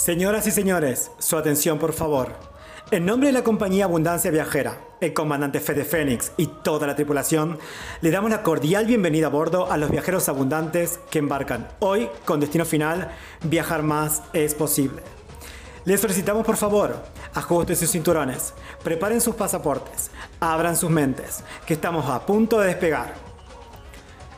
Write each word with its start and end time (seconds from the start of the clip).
Señoras 0.00 0.46
y 0.46 0.50
señores, 0.50 1.10
su 1.18 1.36
atención 1.36 1.78
por 1.78 1.92
favor. 1.92 2.32
En 2.90 3.04
nombre 3.04 3.26
de 3.26 3.34
la 3.34 3.44
compañía 3.44 3.84
Abundancia 3.84 4.30
Viajera, 4.30 4.78
el 5.02 5.12
comandante 5.12 5.60
Fede 5.60 5.84
Fénix 5.84 6.32
y 6.38 6.46
toda 6.46 6.86
la 6.86 6.96
tripulación, 6.96 7.58
le 8.00 8.10
damos 8.10 8.30
la 8.30 8.42
cordial 8.42 8.86
bienvenida 8.86 9.26
a 9.26 9.28
bordo 9.28 9.70
a 9.70 9.76
los 9.76 9.90
viajeros 9.90 10.30
abundantes 10.30 11.00
que 11.10 11.18
embarcan 11.18 11.68
hoy 11.80 12.08
con 12.24 12.40
destino 12.40 12.64
final, 12.64 13.10
viajar 13.44 13.82
más 13.82 14.22
es 14.32 14.54
posible. 14.54 15.02
Les 15.84 16.00
solicitamos 16.00 16.46
por 16.46 16.56
favor, 16.56 16.96
ajusten 17.34 17.76
sus 17.76 17.90
cinturones, 17.90 18.54
preparen 18.82 19.20
sus 19.20 19.34
pasaportes, 19.34 20.10
abran 20.40 20.78
sus 20.78 20.88
mentes, 20.88 21.44
que 21.66 21.74
estamos 21.74 22.06
a 22.08 22.24
punto 22.24 22.58
de 22.58 22.68
despegar. 22.68 23.12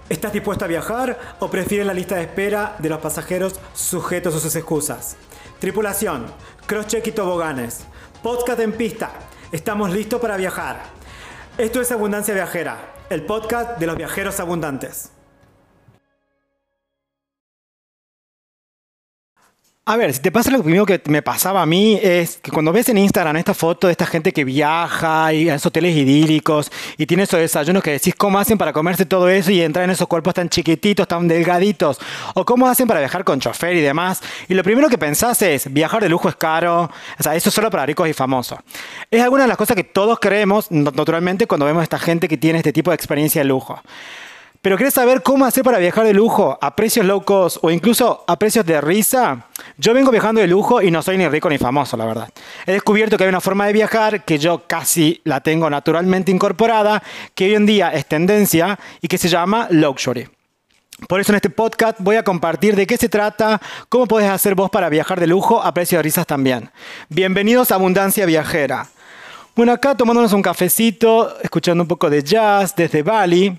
¿Estás 0.08 0.32
dispuesto 0.32 0.64
a 0.64 0.68
viajar 0.68 1.36
o 1.38 1.48
prefieres 1.48 1.86
la 1.86 1.94
lista 1.94 2.16
de 2.16 2.22
espera 2.22 2.74
de 2.80 2.88
los 2.88 2.98
pasajeros 2.98 3.54
sujetos 3.74 4.34
a 4.34 4.40
sus 4.40 4.56
excusas? 4.56 5.16
Tripulación, 5.62 6.26
crosscheck 6.66 7.06
y 7.06 7.12
toboganes. 7.12 7.84
Podcast 8.20 8.58
en 8.58 8.72
pista. 8.72 9.12
Estamos 9.52 9.92
listos 9.92 10.20
para 10.20 10.36
viajar. 10.36 10.82
Esto 11.56 11.80
es 11.80 11.92
Abundancia 11.92 12.34
Viajera, 12.34 12.94
el 13.08 13.24
podcast 13.24 13.78
de 13.78 13.86
los 13.86 13.96
viajeros 13.96 14.40
abundantes. 14.40 15.12
A 19.84 19.96
ver, 19.96 20.14
si 20.14 20.20
te 20.20 20.30
pasa 20.30 20.48
lo 20.52 20.62
primero 20.62 20.86
que 20.86 21.02
me 21.06 21.22
pasaba 21.22 21.60
a 21.60 21.66
mí 21.66 21.98
es 22.00 22.36
que 22.36 22.52
cuando 22.52 22.72
ves 22.72 22.88
en 22.88 22.98
Instagram 22.98 23.34
esta 23.38 23.52
foto 23.52 23.88
de 23.88 23.90
esta 23.90 24.06
gente 24.06 24.32
que 24.32 24.44
viaja 24.44 25.32
y 25.32 25.48
a 25.48 25.56
esos 25.56 25.66
hoteles 25.66 25.96
idílicos 25.96 26.70
y 26.96 27.04
tiene 27.04 27.24
esos 27.24 27.40
desayunos 27.40 27.82
que 27.82 27.90
decís 27.90 28.14
cómo 28.16 28.38
hacen 28.38 28.56
para 28.56 28.72
comerse 28.72 29.06
todo 29.06 29.28
eso 29.28 29.50
y 29.50 29.60
entrar 29.60 29.84
en 29.84 29.90
esos 29.90 30.06
cuerpos 30.06 30.34
tan 30.34 30.48
chiquititos, 30.48 31.08
tan 31.08 31.26
delgaditos, 31.26 31.98
o 32.34 32.44
cómo 32.44 32.68
hacen 32.68 32.86
para 32.86 33.00
viajar 33.00 33.24
con 33.24 33.40
chofer 33.40 33.74
y 33.74 33.80
demás, 33.80 34.22
y 34.48 34.54
lo 34.54 34.62
primero 34.62 34.88
que 34.88 34.98
pensás 34.98 35.42
es 35.42 35.72
viajar 35.72 36.00
de 36.00 36.08
lujo 36.08 36.28
es 36.28 36.36
caro, 36.36 36.82
o 37.18 37.22
sea, 37.22 37.34
eso 37.34 37.48
es 37.48 37.54
solo 37.54 37.68
para 37.68 37.84
ricos 37.84 38.08
y 38.08 38.12
famosos. 38.12 38.60
Es 39.10 39.20
alguna 39.20 39.42
de 39.42 39.48
las 39.48 39.56
cosas 39.56 39.74
que 39.74 39.82
todos 39.82 40.20
creemos 40.20 40.70
naturalmente 40.70 41.48
cuando 41.48 41.66
vemos 41.66 41.80
a 41.80 41.84
esta 41.84 41.98
gente 41.98 42.28
que 42.28 42.36
tiene 42.36 42.60
este 42.60 42.72
tipo 42.72 42.92
de 42.92 42.94
experiencia 42.94 43.40
de 43.40 43.46
lujo. 43.46 43.82
Pero 44.62 44.78
¿querés 44.78 44.94
saber 44.94 45.24
cómo 45.24 45.44
hacer 45.44 45.64
para 45.64 45.78
viajar 45.78 46.06
de 46.06 46.14
lujo 46.14 46.56
a 46.60 46.76
precios 46.76 47.04
low 47.04 47.24
cost 47.24 47.58
o 47.62 47.72
incluso 47.72 48.22
a 48.28 48.38
precios 48.38 48.64
de 48.64 48.80
risa? 48.80 49.48
Yo 49.76 49.92
vengo 49.92 50.12
viajando 50.12 50.40
de 50.40 50.46
lujo 50.46 50.80
y 50.80 50.88
no 50.92 51.02
soy 51.02 51.18
ni 51.18 51.26
rico 51.26 51.50
ni 51.50 51.58
famoso, 51.58 51.96
la 51.96 52.04
verdad. 52.04 52.28
He 52.64 52.70
descubierto 52.70 53.18
que 53.18 53.24
hay 53.24 53.28
una 53.28 53.40
forma 53.40 53.66
de 53.66 53.72
viajar 53.72 54.24
que 54.24 54.38
yo 54.38 54.62
casi 54.68 55.20
la 55.24 55.40
tengo 55.40 55.68
naturalmente 55.68 56.30
incorporada, 56.30 57.02
que 57.34 57.46
hoy 57.46 57.56
en 57.56 57.66
día 57.66 57.88
es 57.88 58.06
tendencia 58.06 58.78
y 59.00 59.08
que 59.08 59.18
se 59.18 59.28
llama 59.28 59.66
luxury. 59.68 60.28
Por 61.08 61.20
eso 61.20 61.32
en 61.32 61.36
este 61.36 61.50
podcast 61.50 61.98
voy 61.98 62.14
a 62.14 62.22
compartir 62.22 62.76
de 62.76 62.86
qué 62.86 62.96
se 62.96 63.08
trata, 63.08 63.60
cómo 63.88 64.06
puedes 64.06 64.30
hacer 64.30 64.54
vos 64.54 64.70
para 64.70 64.88
viajar 64.88 65.18
de 65.18 65.26
lujo 65.26 65.60
a 65.60 65.74
precios 65.74 65.98
de 65.98 66.04
risas 66.04 66.24
también. 66.24 66.70
Bienvenidos 67.08 67.72
a 67.72 67.74
Abundancia 67.74 68.26
Viajera. 68.26 68.86
Bueno, 69.56 69.72
acá 69.72 69.96
tomándonos 69.96 70.32
un 70.32 70.40
cafecito, 70.40 71.36
escuchando 71.42 71.82
un 71.82 71.88
poco 71.88 72.08
de 72.08 72.22
jazz 72.22 72.76
desde 72.76 73.02
Bali. 73.02 73.58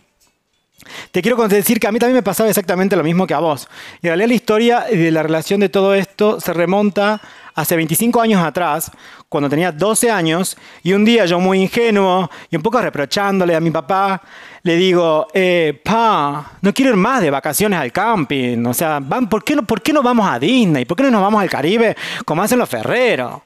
Te 1.12 1.22
quiero 1.22 1.48
decir 1.48 1.80
que 1.80 1.88
a 1.88 1.92
mí 1.92 2.00
también 2.00 2.16
me 2.16 2.24
pasaba 2.24 2.50
exactamente 2.50 2.96
lo 2.96 3.04
mismo 3.04 3.28
que 3.28 3.34
a 3.34 3.40
vos. 3.40 3.68
Y 4.02 4.08
en 4.08 4.12
realidad 4.12 4.28
la 4.28 4.34
historia 4.34 4.80
de 4.90 5.12
la 5.12 5.24
relación 5.24 5.60
de 5.60 5.70
todo 5.70 5.94
esto 5.94 6.40
se 6.40 6.54
remonta 6.54 7.22
hace 7.56 7.76
25 7.76 8.20
años 8.20 8.44
atrás, 8.44 8.92
cuando 9.30 9.50
tenía 9.50 9.72
12 9.72 10.10
años, 10.10 10.58
y 10.82 10.94
un 10.94 11.06
día 11.06 11.26
yo 11.26 11.40
muy 11.40 11.62
ingenuo 11.62 12.30
y 12.50 12.56
un 12.56 12.62
poco 12.62 12.82
reprochándole 12.82 13.56
a 13.56 13.60
mi 13.60 13.72
papá, 13.72 14.22
le 14.64 14.76
digo, 14.76 15.28
eh, 15.34 15.80
pa, 15.84 16.54
no 16.62 16.74
quiero 16.74 16.92
ir 16.92 16.98
más 16.98 17.22
de 17.22 17.30
vacaciones 17.30 17.80
al 17.80 17.92
camping. 17.92 18.66
O 18.66 18.74
sea, 18.74 19.00
¿por 19.30 19.44
qué, 19.44 19.56
no, 19.56 19.64
¿por 19.64 19.82
qué 19.82 19.94
no 19.94 20.02
vamos 20.02 20.28
a 20.28 20.40
Disney? 20.40 20.86
¿Por 20.86 20.98
qué 20.98 21.04
no 21.04 21.12
nos 21.12 21.22
vamos 21.22 21.42
al 21.42 21.50
Caribe 21.50 21.96
como 22.26 22.42
hacen 22.42 22.60
los 22.60 22.70
ferreros? 22.70 23.42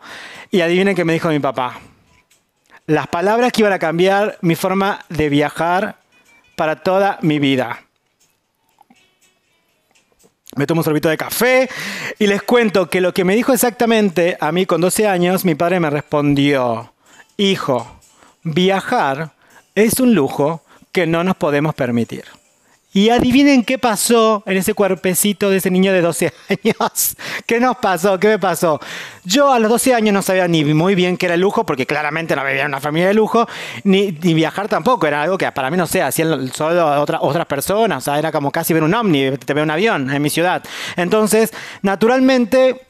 Y 0.51 0.61
adivinen 0.61 0.95
qué 0.95 1.03
me 1.03 1.13
dijo 1.13 1.29
mi 1.29 1.39
papá. 1.39 1.79
Las 2.85 3.07
palabras 3.07 3.51
que 3.51 3.61
iban 3.61 3.73
a 3.73 3.79
cambiar 3.79 4.37
mi 4.41 4.55
forma 4.55 4.99
de 5.09 5.27
viajar 5.27 5.97
para 6.57 6.77
toda 6.77 7.19
mi 7.21 7.37
vida. 7.37 7.83
Me 10.55 10.65
tomo 10.65 10.79
un 10.81 10.85
sorbito 10.85 11.07
de 11.07 11.15
café 11.15 11.69
y 12.17 12.25
les 12.25 12.41
cuento 12.41 12.89
que 12.89 12.99
lo 12.99 13.13
que 13.13 13.23
me 13.23 13.35
dijo 13.35 13.53
exactamente 13.53 14.37
a 14.39 14.51
mí 14.51 14.65
con 14.65 14.81
12 14.81 15.07
años, 15.07 15.45
mi 15.45 15.53
padre 15.53 15.79
me 15.79 15.91
respondió, 15.91 16.93
hijo, 17.37 17.99
viajar 18.41 19.33
es 19.75 19.99
un 19.99 20.15
lujo 20.15 20.63
que 20.91 21.05
no 21.05 21.23
nos 21.23 21.37
podemos 21.37 21.75
permitir. 21.75 22.25
Y 22.93 23.09
adivinen 23.09 23.63
qué 23.63 23.77
pasó 23.77 24.43
en 24.45 24.57
ese 24.57 24.73
cuerpecito 24.73 25.49
de 25.49 25.57
ese 25.57 25.69
niño 25.69 25.91
de 25.91 26.01
12 26.01 26.33
años. 26.49 27.15
¿Qué 27.45 27.59
nos 27.59 27.77
pasó? 27.77 28.19
¿Qué 28.19 28.27
me 28.27 28.39
pasó? 28.39 28.79
Yo 29.23 29.51
a 29.51 29.59
los 29.59 29.69
12 29.69 29.93
años 29.93 30.13
no 30.13 30.21
sabía 30.21 30.47
ni 30.47 30.63
muy 30.63 30.95
bien 30.95 31.17
qué 31.17 31.25
era 31.25 31.37
lujo, 31.37 31.65
porque 31.65 31.85
claramente 31.85 32.35
no 32.35 32.43
vivía 32.45 32.61
en 32.61 32.69
una 32.69 32.79
familia 32.79 33.09
de 33.09 33.13
lujo, 33.13 33.47
ni, 33.83 34.11
viajar 34.11 34.69
tampoco. 34.69 35.05
Era 35.05 35.21
algo 35.21 35.37
que 35.37 35.51
para 35.51 35.69
mí 35.69 35.77
no 35.77 35.85
sé, 35.85 36.01
hacían 36.01 36.51
solo 36.53 37.01
otras 37.01 37.45
personas. 37.45 38.03
O 38.03 38.05
sea, 38.05 38.17
era 38.17 38.31
como 38.31 38.51
casi 38.51 38.73
ver 38.73 38.83
un 38.83 38.93
ovni, 38.93 39.31
te 39.37 39.53
ve 39.53 39.61
un 39.61 39.71
avión 39.71 40.09
en 40.09 40.21
mi 40.21 40.29
ciudad. 40.29 40.63
Entonces, 40.95 41.53
naturalmente, 41.81 42.87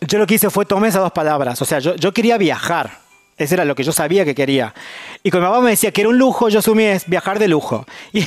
yo 0.00 0.18
lo 0.18 0.26
que 0.26 0.34
hice 0.34 0.50
fue 0.50 0.66
tomar 0.66 0.88
esas 0.88 1.02
dos 1.02 1.12
palabras. 1.12 1.62
O 1.62 1.64
sea, 1.64 1.78
yo, 1.78 1.94
yo 1.94 2.12
quería 2.12 2.36
viajar 2.36 3.04
eso 3.36 3.54
era 3.54 3.64
lo 3.64 3.74
que 3.74 3.82
yo 3.82 3.92
sabía 3.92 4.24
que 4.24 4.34
quería. 4.34 4.72
Y 5.22 5.30
cuando 5.30 5.48
mi 5.48 5.52
mamá 5.52 5.64
me 5.64 5.70
decía 5.70 5.90
que 5.90 6.02
era 6.02 6.10
un 6.10 6.18
lujo, 6.18 6.48
yo 6.48 6.60
asumí 6.60 6.84
es 6.84 7.06
viajar 7.08 7.38
de 7.38 7.48
lujo. 7.48 7.86
Y, 8.12 8.24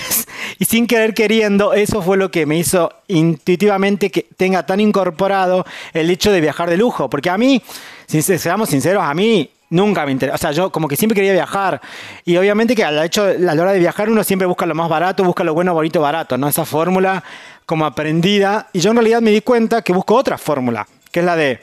y, 0.59 0.65
sin 0.65 0.87
querer 0.87 1.13
queriendo, 1.13 1.73
eso 1.73 2.01
fue 2.01 2.17
lo 2.17 2.31
que 2.31 2.45
me 2.45 2.57
hizo 2.57 2.91
intuitivamente 3.07 4.09
que 4.09 4.25
tenga 4.35 4.65
tan 4.65 4.79
incorporado 4.79 5.65
el 5.93 6.09
hecho 6.09 6.31
de 6.31 6.41
viajar 6.41 6.69
de 6.69 6.77
lujo. 6.77 7.09
Porque 7.09 7.29
a 7.29 7.37
mí, 7.37 7.61
si 8.07 8.21
seamos 8.21 8.69
sinceros, 8.69 9.03
a 9.03 9.13
mí 9.13 9.49
nunca 9.69 10.05
me 10.05 10.11
interesa. 10.11 10.35
O 10.35 10.37
sea, 10.37 10.51
yo 10.51 10.71
como 10.71 10.87
que 10.87 10.95
siempre 10.95 11.15
quería 11.15 11.33
viajar. 11.33 11.81
Y 12.25 12.37
obviamente 12.37 12.75
que 12.75 12.83
al 12.83 13.03
hecho, 13.03 13.23
a 13.23 13.33
la 13.33 13.53
hora 13.53 13.73
de 13.73 13.79
viajar 13.79 14.09
uno 14.09 14.23
siempre 14.23 14.47
busca 14.47 14.65
lo 14.65 14.75
más 14.75 14.89
barato, 14.89 15.23
busca 15.23 15.43
lo 15.43 15.53
bueno, 15.53 15.73
bonito, 15.73 16.01
barato, 16.01 16.37
¿no? 16.37 16.47
Esa 16.47 16.65
fórmula 16.65 17.23
como 17.65 17.85
aprendida. 17.85 18.67
Y 18.73 18.79
yo 18.79 18.91
en 18.91 18.97
realidad 18.97 19.21
me 19.21 19.31
di 19.31 19.41
cuenta 19.41 19.81
que 19.81 19.93
busco 19.93 20.15
otra 20.15 20.37
fórmula, 20.37 20.87
que 21.11 21.19
es 21.19 21.25
la 21.25 21.35
de 21.35 21.59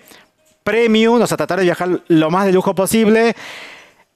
premium, 0.62 1.20
o 1.20 1.26
sea, 1.26 1.36
tratar 1.36 1.58
de 1.58 1.64
viajar 1.64 2.00
lo 2.08 2.30
más 2.30 2.46
de 2.46 2.52
lujo 2.52 2.74
posible 2.74 3.34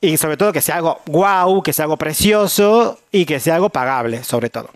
y 0.00 0.16
sobre 0.16 0.36
todo 0.36 0.52
que 0.52 0.60
sea 0.60 0.76
algo 0.76 1.00
wow, 1.06 1.62
que 1.62 1.72
sea 1.72 1.84
algo 1.84 1.96
precioso 1.96 2.98
y 3.10 3.24
que 3.24 3.40
sea 3.40 3.56
algo 3.56 3.70
pagable, 3.70 4.24
sobre 4.24 4.50
todo. 4.50 4.70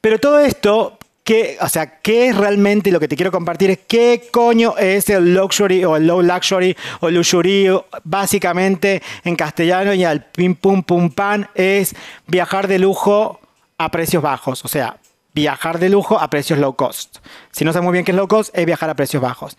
Pero 0.00 0.18
todo 0.18 0.40
esto, 0.40 0.98
¿qué, 1.24 1.56
o 1.60 1.68
sea, 1.68 2.00
¿qué 2.00 2.28
es 2.28 2.36
realmente 2.36 2.90
lo 2.90 3.00
que 3.00 3.08
te 3.08 3.16
quiero 3.16 3.32
compartir? 3.32 3.70
Es 3.70 3.78
qué 3.86 4.28
coño 4.30 4.76
es 4.76 5.08
el 5.08 5.34
luxury 5.34 5.84
o 5.84 5.96
el 5.96 6.06
low 6.06 6.20
luxury 6.20 6.76
o 7.00 7.10
luxury, 7.10 7.68
básicamente 8.04 9.02
en 9.24 9.36
castellano 9.36 9.94
y 9.94 10.04
al 10.04 10.24
pim 10.26 10.54
pum 10.54 10.82
pum 10.82 11.10
pan 11.10 11.48
es 11.54 11.94
viajar 12.26 12.68
de 12.68 12.78
lujo 12.78 13.40
a 13.78 13.90
precios 13.90 14.22
bajos, 14.22 14.64
o 14.64 14.68
sea, 14.68 14.98
viajar 15.34 15.78
de 15.78 15.88
lujo 15.88 16.18
a 16.18 16.28
precios 16.28 16.58
low 16.58 16.74
cost. 16.76 17.18
Si 17.50 17.64
no 17.64 17.72
sabes 17.72 17.84
muy 17.84 17.92
bien 17.92 18.04
qué 18.04 18.12
es 18.12 18.16
low 18.16 18.28
cost, 18.28 18.50
es 18.56 18.66
viajar 18.66 18.90
a 18.90 18.94
precios 18.94 19.22
bajos. 19.22 19.56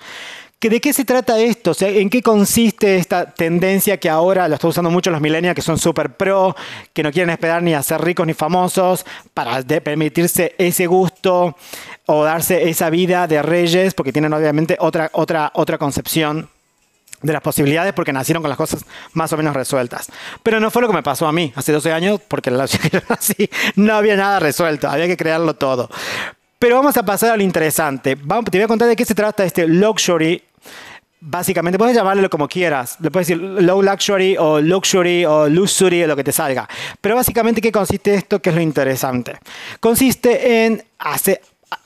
¿De 0.69 0.79
qué 0.79 0.93
se 0.93 1.03
trata 1.03 1.39
esto? 1.39 1.73
¿En 1.81 2.09
qué 2.09 2.21
consiste 2.21 2.95
esta 2.95 3.25
tendencia 3.25 3.97
que 3.97 4.09
ahora 4.09 4.47
lo 4.47 4.55
están 4.55 4.69
usando 4.69 4.89
mucho 4.89 5.11
los 5.11 5.19
millennials 5.19 5.55
que 5.55 5.61
son 5.61 5.77
súper 5.77 6.11
pro, 6.15 6.55
que 6.93 7.03
no 7.03 7.11
quieren 7.11 7.31
esperar 7.31 7.61
ni 7.61 7.73
a 7.73 7.83
ser 7.83 7.99
ricos 7.99 8.25
ni 8.25 8.33
famosos 8.33 9.05
para 9.33 9.61
permitirse 9.61 10.55
ese 10.57 10.87
gusto 10.87 11.57
o 12.05 12.23
darse 12.23 12.69
esa 12.69 12.89
vida 12.89 13.27
de 13.27 13.41
reyes 13.41 13.93
porque 13.93 14.13
tienen 14.13 14.31
obviamente 14.31 14.77
otra, 14.79 15.09
otra, 15.13 15.51
otra 15.53 15.77
concepción 15.77 16.49
de 17.21 17.33
las 17.33 17.41
posibilidades 17.41 17.91
porque 17.91 18.13
nacieron 18.13 18.41
con 18.41 18.49
las 18.49 18.57
cosas 18.57 18.85
más 19.11 19.33
o 19.33 19.37
menos 19.37 19.53
resueltas. 19.53 20.09
Pero 20.43 20.61
no 20.61 20.71
fue 20.71 20.81
lo 20.81 20.87
que 20.87 20.93
me 20.93 21.03
pasó 21.03 21.27
a 21.27 21.33
mí 21.33 21.51
hace 21.55 21.73
12 21.73 21.91
años 21.91 22.21
porque 22.25 22.51
la 22.51 22.63
así 23.09 23.49
no 23.75 23.95
había 23.95 24.15
nada 24.15 24.39
resuelto, 24.39 24.87
había 24.87 25.07
que 25.07 25.17
crearlo 25.17 25.55
todo. 25.55 25.89
Pero 26.57 26.77
vamos 26.77 26.95
a 26.95 27.03
pasar 27.03 27.31
a 27.31 27.35
lo 27.35 27.43
interesante. 27.43 28.15
Te 28.15 28.23
voy 28.23 28.61
a 28.61 28.67
contar 28.67 28.87
de 28.87 28.95
qué 28.95 29.03
se 29.03 29.13
trata 29.13 29.43
este 29.43 29.67
luxury 29.67 30.41
Básicamente, 31.25 31.77
puedes 31.77 31.95
llamarlo 31.95 32.29
como 32.29 32.49
quieras. 32.49 32.97
Le 32.99 33.09
puedes 33.09 33.29
decir 33.29 33.41
low 33.41 33.81
luxury 33.81 34.35
o 34.37 34.59
luxury 34.59 35.23
o 35.23 35.47
luxury 35.47 36.03
o 36.03 36.07
lo 36.07 36.17
que 36.17 36.23
te 36.25 36.33
salga. 36.33 36.67
Pero 36.99 37.15
básicamente, 37.15 37.61
¿qué 37.61 37.71
consiste 37.71 38.13
esto? 38.13 38.41
¿Qué 38.41 38.49
es 38.49 38.55
lo 38.55 38.61
interesante? 38.61 39.37
Consiste 39.79 40.65
en 40.65 40.83
hacer, 40.99 41.39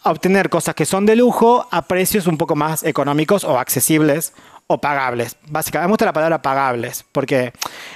obtener 0.04 0.50
cosas 0.50 0.74
que 0.74 0.86
son 0.86 1.06
de 1.06 1.16
lujo 1.16 1.68
a 1.70 1.84
precios 1.84 2.26
un 2.26 2.36
poco 2.36 2.56
más 2.56 2.82
económicos 2.84 3.44
o 3.44 3.60
accesibles 3.60 4.34
o 4.66 4.80
pagables. 4.80 5.36
Básicamente, 5.48 5.88
me 5.88 5.92
gusta 5.92 6.06
la 6.06 6.14
palabra 6.14 6.42
pagables, 6.42 7.06
porque 7.12 7.54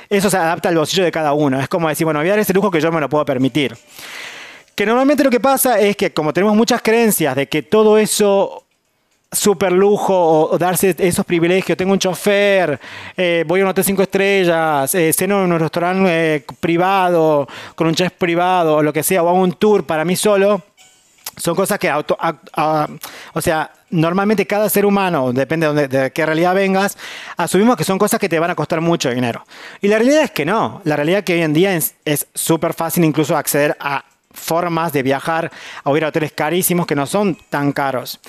eso 0.09 0.29
se 0.29 0.37
adapta 0.37 0.69
al 0.69 0.77
bolsillo 0.77 1.03
de 1.03 1.11
cada 1.11 1.33
uno. 1.33 1.59
Es 1.59 1.67
como 1.67 1.89
decir, 1.89 2.05
bueno, 2.05 2.19
voy 2.19 2.27
a 2.29 2.33
dar 2.33 2.39
ese 2.39 2.53
lujo 2.53 2.69
que 2.69 2.79
yo 2.79 2.91
me 2.91 3.01
lo 3.01 3.09
puedo 3.09 3.25
permitir. 3.25 3.75
Que 4.75 4.85
normalmente 4.85 5.23
lo 5.23 5.31
que 5.31 5.39
pasa 5.39 5.79
es 5.79 5.95
que 5.97 6.13
como 6.13 6.33
tenemos 6.33 6.55
muchas 6.55 6.83
creencias 6.83 7.35
de 7.35 7.47
que 7.47 7.63
todo 7.63 7.97
eso 7.97 8.63
super 9.31 9.71
lujo 9.71 10.13
o, 10.13 10.57
darse 10.57 10.95
esos 10.97 11.25
privilegios. 11.25 11.77
Tengo 11.77 11.93
un 11.93 11.99
chofer, 11.99 12.79
eh, 13.15 13.43
voy 13.47 13.61
a 13.61 13.63
un 13.63 13.69
hotel 13.69 13.83
cinco 13.83 14.03
estrellas, 14.03 14.93
eh, 14.93 15.11
en 15.17 15.31
un 15.31 15.59
restaurante 15.59 16.35
eh, 16.35 16.45
privado, 16.59 17.47
con 17.75 17.87
un 17.87 17.95
chef 17.95 18.11
privado, 18.13 18.77
o 18.77 18.83
lo 18.83 18.91
que 18.91 19.03
sea, 19.03 19.23
o 19.23 19.29
hago 19.29 19.39
un 19.39 19.53
tour 19.53 19.85
para 19.85 20.03
mí 20.03 20.15
solo. 20.15 20.61
Son 21.37 21.55
cosas 21.55 21.79
que 21.79 21.89
o 21.89 23.41
sea, 23.41 23.71
normalmente 23.89 24.45
cada 24.45 24.69
ser 24.69 24.85
humano, 24.85 25.31
depende 25.31 25.73
de, 25.73 25.87
de, 25.87 26.11
qué 26.11 26.25
realidad 26.25 26.53
vengas, 26.53 26.97
asumimos 27.37 27.77
que 27.77 27.85
son 27.85 27.97
cosas 27.97 28.19
que 28.19 28.27
te 28.27 28.37
van 28.37 28.51
a 28.51 28.55
costar 28.55 28.81
mucho 28.81 29.09
dinero. 29.09 29.45
Y 29.79 29.87
la 29.87 29.97
realidad 29.97 30.23
es 30.23 30.31
que 30.31 30.45
no. 30.45 30.81
La 30.83 30.97
realidad 30.97 31.19
es 31.19 31.25
que 31.25 31.33
hoy 31.33 31.41
en 31.41 31.53
día 31.53 31.73
es 31.73 32.27
súper 32.33 32.73
fácil 32.73 33.05
incluso 33.05 33.37
acceder 33.37 33.77
a 33.79 34.03
formas 34.33 34.93
de 34.93 35.03
viajar 35.03 35.51
a 35.83 35.91
ir 35.97 36.03
a 36.03 36.07
hoteles 36.07 36.31
carísimos 36.31 36.85
que 36.85 36.95
no 36.95 37.05
son 37.05 37.35
tan 37.49 37.71
caros. 37.71 38.19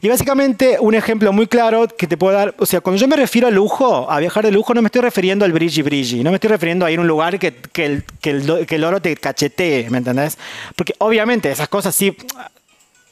Y 0.00 0.08
básicamente 0.08 0.76
un 0.80 0.94
ejemplo 0.94 1.32
muy 1.32 1.46
claro 1.46 1.88
que 1.88 2.06
te 2.06 2.16
puedo 2.16 2.36
dar, 2.36 2.54
o 2.58 2.66
sea, 2.66 2.80
cuando 2.80 3.00
yo 3.00 3.08
me 3.08 3.16
refiero 3.16 3.48
a 3.48 3.50
lujo, 3.50 4.10
a 4.10 4.18
viajar 4.18 4.44
de 4.44 4.52
lujo, 4.52 4.74
no 4.74 4.82
me 4.82 4.86
estoy 4.86 5.02
refiriendo 5.02 5.44
al 5.44 5.52
brilli 5.52 5.82
brilli, 5.82 6.22
no 6.22 6.30
me 6.30 6.36
estoy 6.36 6.50
refiriendo 6.50 6.86
a 6.86 6.90
ir 6.90 6.98
a 6.98 7.02
un 7.02 7.08
lugar 7.08 7.38
que, 7.38 7.54
que, 7.54 7.84
el, 7.84 8.04
que, 8.20 8.30
el, 8.30 8.84
oro 8.84 9.00
te 9.00 9.16
cachetee, 9.16 9.90
¿me 9.90 9.98
entendés? 9.98 10.38
Porque 10.76 10.94
obviamente 10.98 11.50
esas 11.50 11.68
cosas 11.68 11.94
sí, 11.94 12.16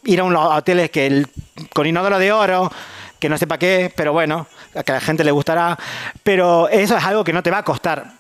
ir 0.04 0.20
a 0.20 0.24
un 0.24 0.36
hotel 0.36 0.90
que 0.90 1.06
el, 1.06 1.26
con 1.72 1.86
inodoro 1.86 2.18
de 2.18 2.32
oro, 2.32 2.70
que 3.18 3.28
no 3.28 3.38
sé 3.38 3.46
para 3.46 3.58
qué, 3.58 3.92
pero 3.94 4.12
bueno, 4.12 4.46
que 4.84 4.92
a 4.92 4.96
la 4.96 5.00
gente 5.00 5.24
le 5.24 5.30
gustará, 5.30 5.78
pero 6.22 6.68
eso 6.68 6.96
es 6.96 7.04
algo 7.04 7.24
que 7.24 7.32
no 7.32 7.42
te 7.42 7.50
va 7.50 7.58
a 7.58 7.64
costar 7.64 8.15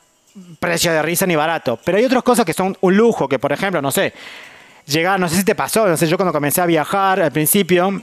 precio 0.58 0.92
de 0.92 1.02
risa 1.02 1.26
ni 1.26 1.36
barato. 1.36 1.78
Pero 1.84 1.98
hay 1.98 2.04
otras 2.04 2.22
cosas 2.22 2.44
que 2.44 2.52
son 2.52 2.76
un 2.80 2.96
lujo, 2.96 3.28
que 3.28 3.38
por 3.38 3.52
ejemplo, 3.52 3.80
no 3.80 3.90
sé, 3.90 4.12
llegar, 4.86 5.18
no 5.18 5.28
sé 5.28 5.36
si 5.36 5.44
te 5.44 5.54
pasó, 5.54 5.86
no 5.86 5.96
sé, 5.96 6.06
yo 6.06 6.16
cuando 6.16 6.32
comencé 6.32 6.60
a 6.60 6.66
viajar 6.66 7.20
al 7.20 7.32
principio, 7.32 8.02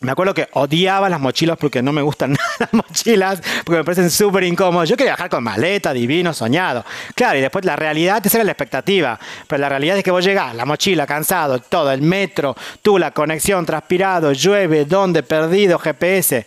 me 0.00 0.12
acuerdo 0.12 0.34
que 0.34 0.48
odiaba 0.52 1.08
las 1.08 1.18
mochilas 1.18 1.56
porque 1.56 1.82
no 1.82 1.92
me 1.92 2.02
gustan 2.02 2.32
nada 2.32 2.44
las 2.58 2.72
mochilas, 2.72 3.42
porque 3.64 3.78
me 3.78 3.84
parecen 3.84 4.10
súper 4.10 4.44
incómodas. 4.44 4.88
Yo 4.88 4.96
quería 4.96 5.12
viajar 5.12 5.30
con 5.30 5.42
maleta, 5.42 5.92
divino, 5.92 6.34
soñado. 6.34 6.84
Claro, 7.14 7.38
y 7.38 7.40
después 7.40 7.64
la 7.64 7.76
realidad, 7.76 8.24
esa 8.24 8.38
era 8.38 8.44
la 8.44 8.52
expectativa. 8.52 9.18
Pero 9.48 9.60
la 9.60 9.68
realidad 9.68 9.96
es 9.96 10.04
que 10.04 10.10
vos 10.10 10.24
llegás, 10.24 10.54
la 10.54 10.66
mochila, 10.66 11.06
cansado, 11.06 11.58
todo, 11.58 11.90
el 11.90 12.02
metro, 12.02 12.54
tú, 12.82 12.98
la 12.98 13.12
conexión, 13.12 13.64
transpirado, 13.64 14.32
llueve, 14.32 14.84
dónde, 14.84 15.22
perdido, 15.22 15.78
GPS. 15.78 16.46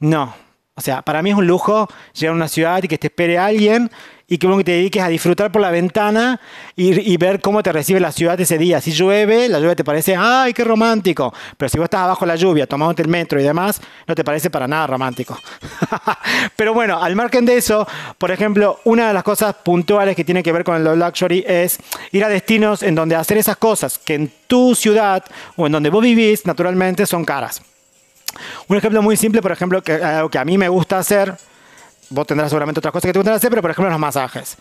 No. 0.00 0.34
O 0.74 0.80
sea, 0.80 1.02
para 1.02 1.22
mí 1.22 1.30
es 1.30 1.36
un 1.36 1.46
lujo 1.46 1.88
llegar 2.12 2.34
a 2.34 2.36
una 2.36 2.48
ciudad 2.48 2.82
y 2.82 2.88
que 2.88 2.98
te 2.98 3.08
espere 3.08 3.38
alguien 3.38 3.90
y 4.30 4.36
que 4.36 4.46
te 4.62 4.72
dediques 4.72 5.02
a 5.02 5.08
disfrutar 5.08 5.50
por 5.50 5.62
la 5.62 5.70
ventana 5.70 6.38
y, 6.76 7.16
ver 7.16 7.40
cómo 7.40 7.62
te 7.62 7.72
recibe 7.72 7.98
la 7.98 8.12
ciudad 8.12 8.38
ese 8.38 8.58
día. 8.58 8.80
Si 8.80 8.92
llueve, 8.92 9.48
la 9.48 9.58
lluvia 9.58 9.74
te 9.74 9.84
parece, 9.84 10.14
¡ay, 10.16 10.52
qué 10.52 10.64
romántico! 10.64 11.32
Pero 11.56 11.68
si 11.70 11.78
vos 11.78 11.86
estás 11.86 12.02
abajo 12.02 12.26
de 12.26 12.28
la 12.28 12.36
lluvia, 12.36 12.66
tomándote 12.66 13.02
el 13.02 13.08
metro 13.08 13.40
y 13.40 13.42
demás, 13.42 13.80
no 14.06 14.14
te 14.14 14.24
parece 14.24 14.50
para 14.50 14.68
nada 14.68 14.86
romántico. 14.86 15.38
Pero 16.56 16.74
bueno, 16.74 17.02
al 17.02 17.16
margen 17.16 17.46
de 17.46 17.56
eso, 17.56 17.88
por 18.18 18.30
ejemplo, 18.30 18.80
una 18.84 19.08
de 19.08 19.14
las 19.14 19.22
cosas 19.22 19.54
puntuales 19.54 20.14
que 20.14 20.24
tiene 20.24 20.42
que 20.42 20.52
ver 20.52 20.62
con 20.62 20.76
el 20.76 20.98
luxury 20.98 21.44
es 21.48 21.78
ir 22.12 22.22
a 22.22 22.28
destinos 22.28 22.82
en 22.82 22.94
donde 22.94 23.16
hacer 23.16 23.38
esas 23.38 23.56
cosas 23.56 23.98
que 23.98 24.14
en 24.14 24.30
tu 24.46 24.74
ciudad 24.74 25.24
o 25.56 25.66
en 25.66 25.72
donde 25.72 25.88
vos 25.88 26.02
vivís, 26.02 26.44
naturalmente, 26.44 27.06
son 27.06 27.24
caras. 27.24 27.62
Un 28.68 28.76
ejemplo 28.76 29.00
muy 29.00 29.16
simple, 29.16 29.40
por 29.40 29.52
ejemplo, 29.52 29.82
que 29.82 29.98
que 30.30 30.38
a 30.38 30.44
mí 30.44 30.58
me 30.58 30.68
gusta 30.68 30.98
hacer, 30.98 31.34
vos 32.10 32.26
tendrás 32.26 32.50
seguramente 32.50 32.80
otras 32.80 32.92
cosas 32.92 33.08
que 33.08 33.12
te 33.12 33.18
gustan 33.18 33.34
hacer, 33.34 33.50
pero 33.50 33.62
por 33.62 33.70
ejemplo 33.70 33.90
los 33.90 34.00
masajes. 34.00 34.56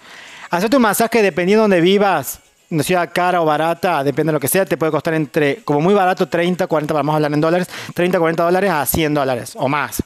Hacerte 0.49 0.75
un 0.75 0.81
masaje 0.81 1.21
dependiendo 1.21 1.63
de 1.63 1.63
donde 1.63 1.81
vivas, 1.81 2.39
una 2.69 2.83
ciudad 2.83 3.09
cara 3.13 3.41
o 3.41 3.45
barata, 3.45 4.03
depende 4.03 4.31
de 4.31 4.33
lo 4.33 4.39
que 4.39 4.47
sea, 4.47 4.65
te 4.65 4.77
puede 4.77 4.91
costar 4.91 5.13
entre, 5.13 5.57
como 5.63 5.81
muy 5.81 5.93
barato, 5.93 6.27
30, 6.27 6.67
40, 6.67 6.93
vamos 6.93 7.13
a 7.13 7.15
hablar 7.15 7.33
en 7.33 7.41
dólares, 7.41 7.67
30, 7.93 8.19
40 8.19 8.43
dólares 8.43 8.71
a 8.71 8.85
100 8.85 9.13
dólares 9.13 9.53
o 9.55 9.67
más. 9.67 10.03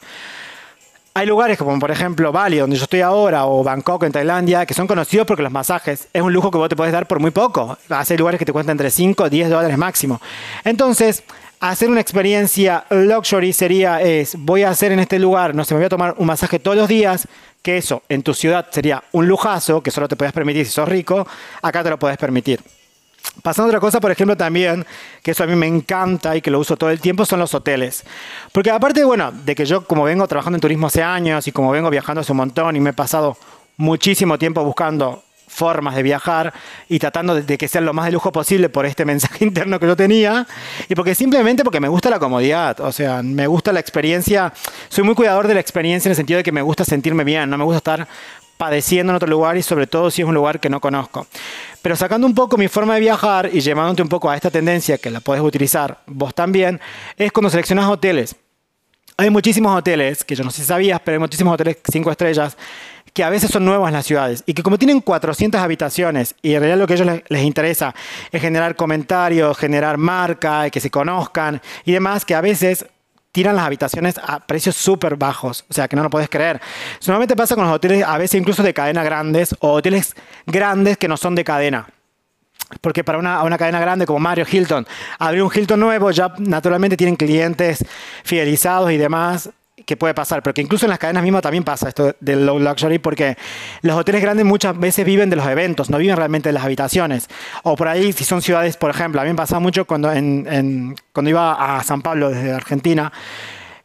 Hay 1.14 1.26
lugares 1.26 1.58
como 1.58 1.78
por 1.78 1.90
ejemplo 1.90 2.32
Bali, 2.32 2.56
donde 2.56 2.76
yo 2.76 2.84
estoy 2.84 3.02
ahora, 3.02 3.44
o 3.44 3.62
Bangkok 3.62 4.04
en 4.04 4.12
Tailandia, 4.12 4.64
que 4.64 4.72
son 4.72 4.86
conocidos 4.86 5.26
porque 5.26 5.42
los 5.42 5.52
masajes 5.52 6.08
es 6.10 6.22
un 6.22 6.32
lujo 6.32 6.50
que 6.50 6.56
vos 6.56 6.70
te 6.70 6.76
puedes 6.76 6.92
dar 6.92 7.06
por 7.06 7.20
muy 7.20 7.30
poco. 7.30 7.76
Hay 7.90 8.16
lugares 8.16 8.38
que 8.38 8.46
te 8.46 8.52
cuestan 8.52 8.74
entre 8.74 8.90
5 8.90 9.26
y 9.26 9.30
10 9.30 9.50
dólares 9.50 9.76
máximo. 9.76 10.22
Entonces, 10.64 11.22
hacer 11.70 11.88
una 11.88 12.00
experiencia 12.00 12.84
luxury 12.90 13.52
sería 13.52 14.00
es, 14.02 14.34
voy 14.36 14.64
a 14.64 14.70
hacer 14.70 14.90
en 14.90 14.98
este 14.98 15.20
lugar, 15.20 15.54
no 15.54 15.64
sé, 15.64 15.74
me 15.74 15.78
voy 15.78 15.86
a 15.86 15.90
tomar 15.90 16.14
un 16.18 16.26
masaje 16.26 16.58
todos 16.58 16.76
los 16.76 16.88
días, 16.88 17.28
que 17.62 17.76
eso 17.76 18.02
en 18.08 18.24
tu 18.24 18.34
ciudad 18.34 18.66
sería 18.70 19.04
un 19.12 19.28
lujazo, 19.28 19.80
que 19.80 19.92
solo 19.92 20.08
te 20.08 20.16
puedes 20.16 20.32
permitir 20.32 20.66
si 20.66 20.72
sos 20.72 20.88
rico, 20.88 21.24
acá 21.62 21.84
te 21.84 21.90
lo 21.90 21.98
puedes 21.98 22.18
permitir. 22.18 22.60
Pasando 23.42 23.68
otra 23.68 23.78
cosa, 23.78 24.00
por 24.00 24.10
ejemplo, 24.10 24.36
también, 24.36 24.84
que 25.22 25.30
eso 25.30 25.44
a 25.44 25.46
mí 25.46 25.54
me 25.54 25.68
encanta 25.68 26.36
y 26.36 26.40
que 26.40 26.50
lo 26.50 26.58
uso 26.58 26.76
todo 26.76 26.90
el 26.90 27.00
tiempo, 27.00 27.24
son 27.24 27.38
los 27.38 27.54
hoteles. 27.54 28.04
Porque 28.50 28.72
aparte, 28.72 29.04
bueno, 29.04 29.30
de 29.30 29.54
que 29.54 29.64
yo 29.64 29.84
como 29.84 30.02
vengo 30.02 30.26
trabajando 30.26 30.56
en 30.56 30.60
turismo 30.60 30.88
hace 30.88 31.04
años 31.04 31.46
y 31.46 31.52
como 31.52 31.70
vengo 31.70 31.88
viajando 31.90 32.22
hace 32.22 32.32
un 32.32 32.38
montón 32.38 32.74
y 32.74 32.80
me 32.80 32.90
he 32.90 32.92
pasado 32.92 33.36
muchísimo 33.76 34.36
tiempo 34.36 34.64
buscando 34.64 35.22
formas 35.52 35.94
de 35.94 36.02
viajar 36.02 36.52
y 36.88 36.98
tratando 36.98 37.34
de, 37.34 37.58
que 37.58 37.68
sea 37.68 37.80
lo 37.80 37.92
más 37.92 38.06
de 38.06 38.12
lujo 38.12 38.32
posible 38.32 38.68
por 38.68 38.86
este 38.86 39.04
mensaje 39.12 39.44
interno 39.44 39.78
que 39.78 39.86
yo 39.86 39.96
tenía 39.96 40.46
y 40.88 40.94
porque 40.94 41.14
simplemente 41.14 41.62
porque 41.62 41.80
me 41.80 41.88
gusta 41.88 42.10
la 42.10 42.18
comodidad, 42.18 42.80
o 42.80 42.90
sea, 42.90 43.22
me 43.22 43.46
gusta 43.46 43.72
la 43.72 43.80
experiencia, 43.80 44.52
soy 44.88 45.04
muy 45.04 45.14
cuidador 45.14 45.46
de 45.46 45.54
la 45.54 45.60
experiencia 45.60 46.08
en 46.08 46.12
el 46.12 46.16
sentido 46.16 46.38
de 46.38 46.42
que 46.42 46.52
me 46.52 46.62
gusta 46.62 46.84
sentirme 46.84 47.24
bien, 47.24 47.50
no 47.50 47.58
me 47.58 47.64
gusta 47.64 47.78
estar 47.78 48.08
padeciendo 48.56 49.10
en 49.10 49.16
otro 49.16 49.28
lugar 49.28 49.56
y 49.56 49.62
sobre 49.62 49.86
todo 49.86 50.10
si 50.10 50.22
es 50.22 50.28
un 50.28 50.34
lugar 50.34 50.60
que 50.60 50.70
no 50.70 50.80
conozco. 50.80 51.26
Pero 51.82 51.96
sacando 51.96 52.26
un 52.26 52.34
poco 52.34 52.56
mi 52.56 52.68
forma 52.68 52.94
de 52.94 53.00
viajar 53.00 53.50
y 53.52 53.60
llevándote 53.60 54.02
un 54.02 54.08
poco 54.08 54.30
a 54.30 54.36
esta 54.36 54.50
tendencia 54.50 54.98
que 54.98 55.10
la 55.10 55.20
puedes 55.20 55.42
utilizar 55.42 55.98
vos 56.06 56.34
también, 56.34 56.80
es 57.16 57.32
cuando 57.32 57.50
seleccionas 57.50 57.90
hoteles. 57.90 58.36
Hay 59.16 59.30
muchísimos 59.30 59.76
hoteles, 59.76 60.24
que 60.24 60.34
yo 60.34 60.44
no 60.44 60.50
sé 60.50 60.62
si 60.62 60.68
sabías, 60.68 61.00
pero 61.04 61.16
hay 61.16 61.18
muchísimos 61.18 61.52
hoteles 61.52 61.78
cinco 61.90 62.10
estrellas 62.10 62.56
que 63.12 63.24
a 63.24 63.30
veces 63.30 63.50
son 63.50 63.64
nuevos 63.64 63.88
en 63.88 63.94
las 63.94 64.06
ciudades 64.06 64.42
y 64.46 64.54
que 64.54 64.62
como 64.62 64.78
tienen 64.78 65.00
400 65.00 65.60
habitaciones 65.60 66.34
y 66.42 66.54
en 66.54 66.60
realidad 66.60 66.78
lo 66.78 66.86
que 66.86 66.94
a 66.94 66.96
ellos 66.96 67.22
les, 67.28 67.42
interesa 67.42 67.94
es 68.30 68.40
generar 68.40 68.76
comentarios, 68.76 69.56
generar 69.58 69.98
marca, 69.98 70.70
que 70.70 70.80
se 70.80 70.90
conozcan 70.90 71.60
y 71.84 71.92
demás, 71.92 72.24
que 72.24 72.34
a 72.34 72.40
veces 72.40 72.86
tiran 73.30 73.56
las 73.56 73.66
habitaciones 73.66 74.16
a 74.18 74.40
precios 74.40 74.76
súper 74.76 75.16
bajos, 75.16 75.64
o 75.68 75.72
sea, 75.72 75.88
que 75.88 75.96
no 75.96 76.02
lo 76.02 76.10
puedes 76.10 76.28
creer. 76.28 76.60
Normalmente 77.06 77.34
pasa 77.34 77.54
con 77.54 77.64
los 77.64 77.74
hoteles, 77.74 78.04
a 78.04 78.18
veces 78.18 78.38
incluso 78.38 78.62
de 78.62 78.74
cadena 78.74 79.02
grandes 79.02 79.54
o 79.60 79.72
hoteles 79.72 80.14
grandes 80.46 80.98
que 80.98 81.08
no 81.08 81.16
son 81.16 81.34
de 81.34 81.44
cadena. 81.44 81.88
Porque 82.80 83.04
para 83.04 83.18
una, 83.18 83.42
una, 83.42 83.58
cadena 83.58 83.80
grande 83.80 84.06
como 84.06 84.18
Mario 84.18 84.46
Hilton, 84.50 84.86
abrir 85.18 85.42
un 85.42 85.50
Hilton 85.54 85.78
nuevo 85.78 86.10
ya 86.10 86.32
naturalmente 86.38 86.96
tienen 86.96 87.16
clientes 87.16 87.84
fidelizados 88.24 88.90
y 88.92 88.96
demás 88.96 89.50
que 89.84 89.96
puede 89.96 90.14
pasar, 90.14 90.42
pero 90.42 90.54
que 90.54 90.62
incluso 90.62 90.86
en 90.86 90.90
las 90.90 90.98
cadenas 90.98 91.22
mismas 91.22 91.42
también 91.42 91.64
pasa 91.64 91.88
esto 91.88 92.14
del 92.20 92.46
low 92.46 92.58
luxury, 92.58 92.98
porque 92.98 93.36
los 93.82 93.96
hoteles 93.96 94.22
grandes 94.22 94.46
muchas 94.46 94.78
veces 94.78 95.04
viven 95.04 95.30
de 95.30 95.36
los 95.36 95.46
eventos, 95.46 95.90
no 95.90 95.98
viven 95.98 96.16
realmente 96.16 96.48
de 96.48 96.52
las 96.52 96.64
habitaciones. 96.64 97.28
O 97.62 97.76
por 97.76 97.88
ahí, 97.88 98.12
si 98.12 98.24
son 98.24 98.42
ciudades, 98.42 98.76
por 98.76 98.90
ejemplo, 98.90 99.20
a 99.20 99.24
mí 99.24 99.30
me 99.30 99.36
pasaba 99.36 99.60
mucho 99.60 99.86
cuando, 99.86 100.12
en, 100.12 100.94
cuando 101.12 101.30
iba 101.30 101.76
a 101.76 101.82
San 101.82 102.02
Pablo 102.02 102.30
desde 102.30 102.52
Argentina. 102.52 103.12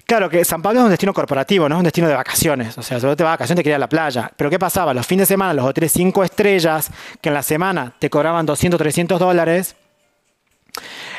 Claro 0.06 0.30
que 0.30 0.46
San 0.46 0.62
Pablo 0.62 0.80
es 0.80 0.84
un 0.86 0.90
destino 0.90 1.14
corporativo, 1.14 1.68
no 1.68 1.76
es 1.76 1.80
un 1.80 1.84
destino 1.84 2.08
de 2.08 2.14
vacaciones. 2.14 2.78
O 2.78 2.82
sea, 2.82 3.00
si 3.00 3.06
vos 3.06 3.18
te 3.18 3.24
vas 3.24 3.32
a 3.32 3.34
vacaciones 3.34 3.60
te 3.60 3.64
quería 3.64 3.74
ir 3.74 3.76
a 3.76 3.80
la 3.80 3.90
playa. 3.90 4.32
Pero 4.38 4.50
¿qué 4.50 4.58
pasaba? 4.58 4.94
Los 4.94 5.06
fines 5.06 5.28
de 5.28 5.34
semana, 5.34 5.54
los 5.54 5.66
hoteles 5.66 5.92
5 5.92 6.24
estrellas, 6.24 6.90
que 7.20 7.28
en 7.28 7.36
la 7.36 7.44
semana 7.44 7.94
te 8.00 8.10
cobraban 8.10 8.46
200, 8.46 8.78
300 8.78 9.20
dólares, 9.20 9.76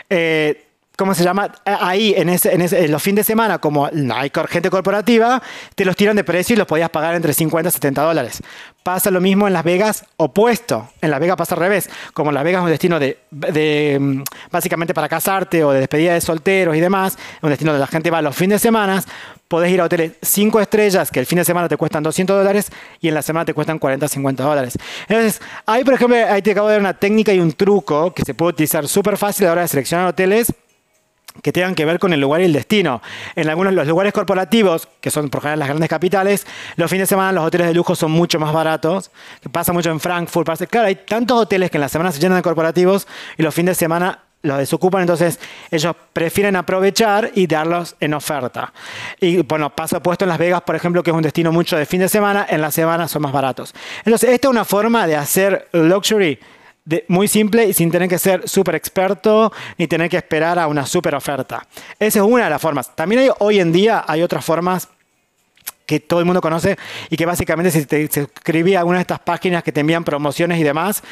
eh, 0.09 0.68
¿cómo 0.99 1.15
se 1.15 1.23
llama? 1.23 1.53
Ahí, 1.65 2.13
en, 2.17 2.29
ese, 2.29 2.53
en, 2.53 2.91
los 2.91 3.01
fines 3.01 3.25
de 3.25 3.33
semana, 3.33 3.59
como 3.59 3.87
hay 3.87 4.33
gente 4.49 4.69
corporativa, 4.69 5.41
te 5.77 5.85
los 5.85 5.95
tiran 5.95 6.17
de 6.17 6.25
precio 6.25 6.55
y 6.55 6.57
los 6.57 6.67
podías 6.67 6.91
pagar 6.91 7.15
entre 7.15 7.33
50 7.33 7.69
y 7.69 7.73
70 7.73 8.03
dólares. 8.03 8.43
Pasa 8.83 9.09
lo 9.13 9.21
mismo 9.21 9.47
en 9.47 9.53
Las 9.53 9.63
Vegas, 9.63 10.05
opuesto. 10.17 10.89
En 11.01 11.13
Las 11.13 11.21
Vegas 11.21 11.37
pasa 11.37 11.55
al 11.55 11.61
revés. 11.61 11.89
Como 12.13 12.33
Las 12.33 12.43
Vegas 12.43 12.61
es 12.61 12.65
un 12.65 12.71
destino 12.71 12.99
de, 12.99 13.17
de 13.31 13.97
mm, 14.01 14.23
básicamente 14.51 14.93
para 14.93 15.09
casarte 15.09 15.63
o 15.63 15.71
de 15.71 15.79
despedida 15.79 16.15
de 16.15 16.21
solteros 16.21 16.75
y 16.75 16.81
demás, 16.81 17.17
un 17.43 17.51
destino 17.51 17.71
donde 17.71 17.83
la 17.83 17.87
gente 17.87 18.11
va 18.11 18.21
los 18.21 18.35
fines 18.35 18.61
de 18.61 18.67
semana, 18.67 19.01
podés 19.47 19.71
ir 19.71 19.81
a 19.81 19.85
hoteles 19.85 20.15
5 20.21 20.61
estrellas 20.61 21.13
que 21.13 21.21
el 21.21 21.27
fin 21.27 21.39
de 21.39 21.45
semana 21.45 21.69
te 21.69 21.77
cuestan 21.77 22.03
200 22.03 22.37
dólares 22.37 22.73
y 23.01 23.07
en 23.07 23.15
la 23.15 23.23
semana 23.23 23.45
te 23.45 23.55
cuestan 23.55 23.79
40, 23.79 24.09
50 24.09 24.43
dólares. 24.43 24.77
Entonces, 25.07 25.41
ahí, 25.65 25.85
por 25.85 25.95
ejemplo, 25.95 26.17
ahí 26.29 26.43
te 26.43 26.51
acabo 26.51 26.67
de 26.67 26.73
dar 26.75 26.81
una 26.81 26.95
técnica 26.95 27.33
y 27.33 27.39
un 27.39 27.53
truco 27.53 28.13
que 28.13 28.25
se 28.25 28.35
puede 28.35 28.51
utilizar 28.51 28.89
súper 28.89 29.17
fácil 29.17 29.45
a 29.45 29.51
la 29.51 29.53
hora 29.53 29.63
de 29.63 29.69
seleccionar 29.69 30.09
hoteles 30.09 30.53
que 31.43 31.53
tengan 31.53 31.75
que 31.75 31.85
ver 31.85 31.99
con 31.99 32.13
el 32.13 32.21
lugar 32.21 32.41
y 32.41 32.45
el 32.45 32.53
destino. 32.53 33.03
En 33.37 33.49
algunos 33.49 33.73
los 33.73 33.87
lugares 33.87 34.13
corporativos, 34.13 34.89
que 35.01 35.11
son 35.11 35.29
por 35.29 35.43
general 35.43 35.59
las 35.59 35.69
grandes 35.69 35.89
capitales, 35.89 36.47
los 36.77 36.91
fines 36.91 37.03
de 37.03 37.07
semana 37.07 37.33
los 37.33 37.45
hoteles 37.45 37.67
de 37.67 37.75
lujo 37.75 37.95
son 37.95 38.11
mucho 38.11 38.39
más 38.39 38.53
baratos. 38.53 39.11
Pasa 39.53 39.73
mucho 39.73 39.91
en 39.91 40.01
Frankfurt. 40.01 40.47
Pasa, 40.47 40.67
claro, 40.67 40.89
hay 40.89 40.97
tantos 40.97 41.41
hoteles 41.41 41.71
que 41.71 41.77
en 41.77 41.83
la 41.83 41.89
semana 41.89 42.13
se 42.13 42.21
llenan 42.21 42.39
de 42.39 42.43
corporativos 42.43 43.07
y 43.37 43.43
los 43.43 43.55
fines 43.55 43.77
de 43.77 43.81
semana 43.81 44.21
los 44.43 44.59
desocupan, 44.59 45.01
entonces 45.01 45.41
ellos 45.71 45.97
prefieren 46.13 46.55
aprovechar 46.57 47.33
y 47.35 47.47
darlos 47.47 47.97
en 47.99 48.15
oferta. 48.15 48.73
Y 49.21 49.43
bueno, 49.43 49.75
paso 49.75 49.97
opuesto 49.97 50.25
en 50.25 50.29
Las 50.29 50.39
Vegas, 50.39 50.63
por 50.63 50.77
ejemplo, 50.77 51.03
que 51.03 51.11
es 51.11 51.17
un 51.17 51.23
destino 51.23 51.51
mucho 51.51 51.77
de 51.77 51.87
fin 51.87 52.01
de 52.01 52.09
semana, 52.09 52.47
en 52.49 52.61
la 52.61 52.71
semana 52.71 53.09
son 53.09 53.23
más 53.23 53.33
baratos. 53.33 53.75
Entonces, 54.05 54.31
esta 54.31 54.49
es 54.49 54.51
una 54.51 54.65
forma 54.65 55.07
de 55.07 55.17
hacer 55.17 55.69
luxury 55.73 56.39
muy 57.09 57.29
simple 57.29 57.67
y 57.67 57.73
sin 57.73 57.91
tener 57.91 58.09
que 58.09 58.19
ser 58.19 58.49
súper 58.49 58.75
experto 58.75 59.53
ni 59.77 59.87
tener 59.87 60.09
que 60.09 60.17
esperar 60.17 60.59
a 60.59 60.67
una 60.67 60.87
súper 60.87 61.15
oferta. 61.15 61.67
Esa 61.99 62.19
es 62.21 62.25
una 62.25 62.45
de 62.45 62.51
las 62.51 62.63
formas. 62.63 62.95
También 62.95 63.31
hoy 63.39 63.61
en 63.61 63.73
día 63.73 64.05
hay 64.07 64.23
otras 64.23 64.45
formas 64.45 64.89
que 65.87 66.01
todo 66.01 66.21
el 66.21 66.27
mundo 66.27 66.41
conoce 66.41 66.77
y 67.09 67.17
que 67.17 67.25
básicamente 67.25 67.71
si 67.71 67.87
te 67.87 68.07
suscribís 68.13 68.77
a 68.77 68.81
alguna 68.81 68.99
de 68.99 69.03
estas 69.03 69.21
páginas 69.21 69.63
que 69.63 69.73
te 69.73 69.81
envían 69.81 70.05
promociones 70.05 70.61
y 70.61 70.63
demás, 70.63 71.03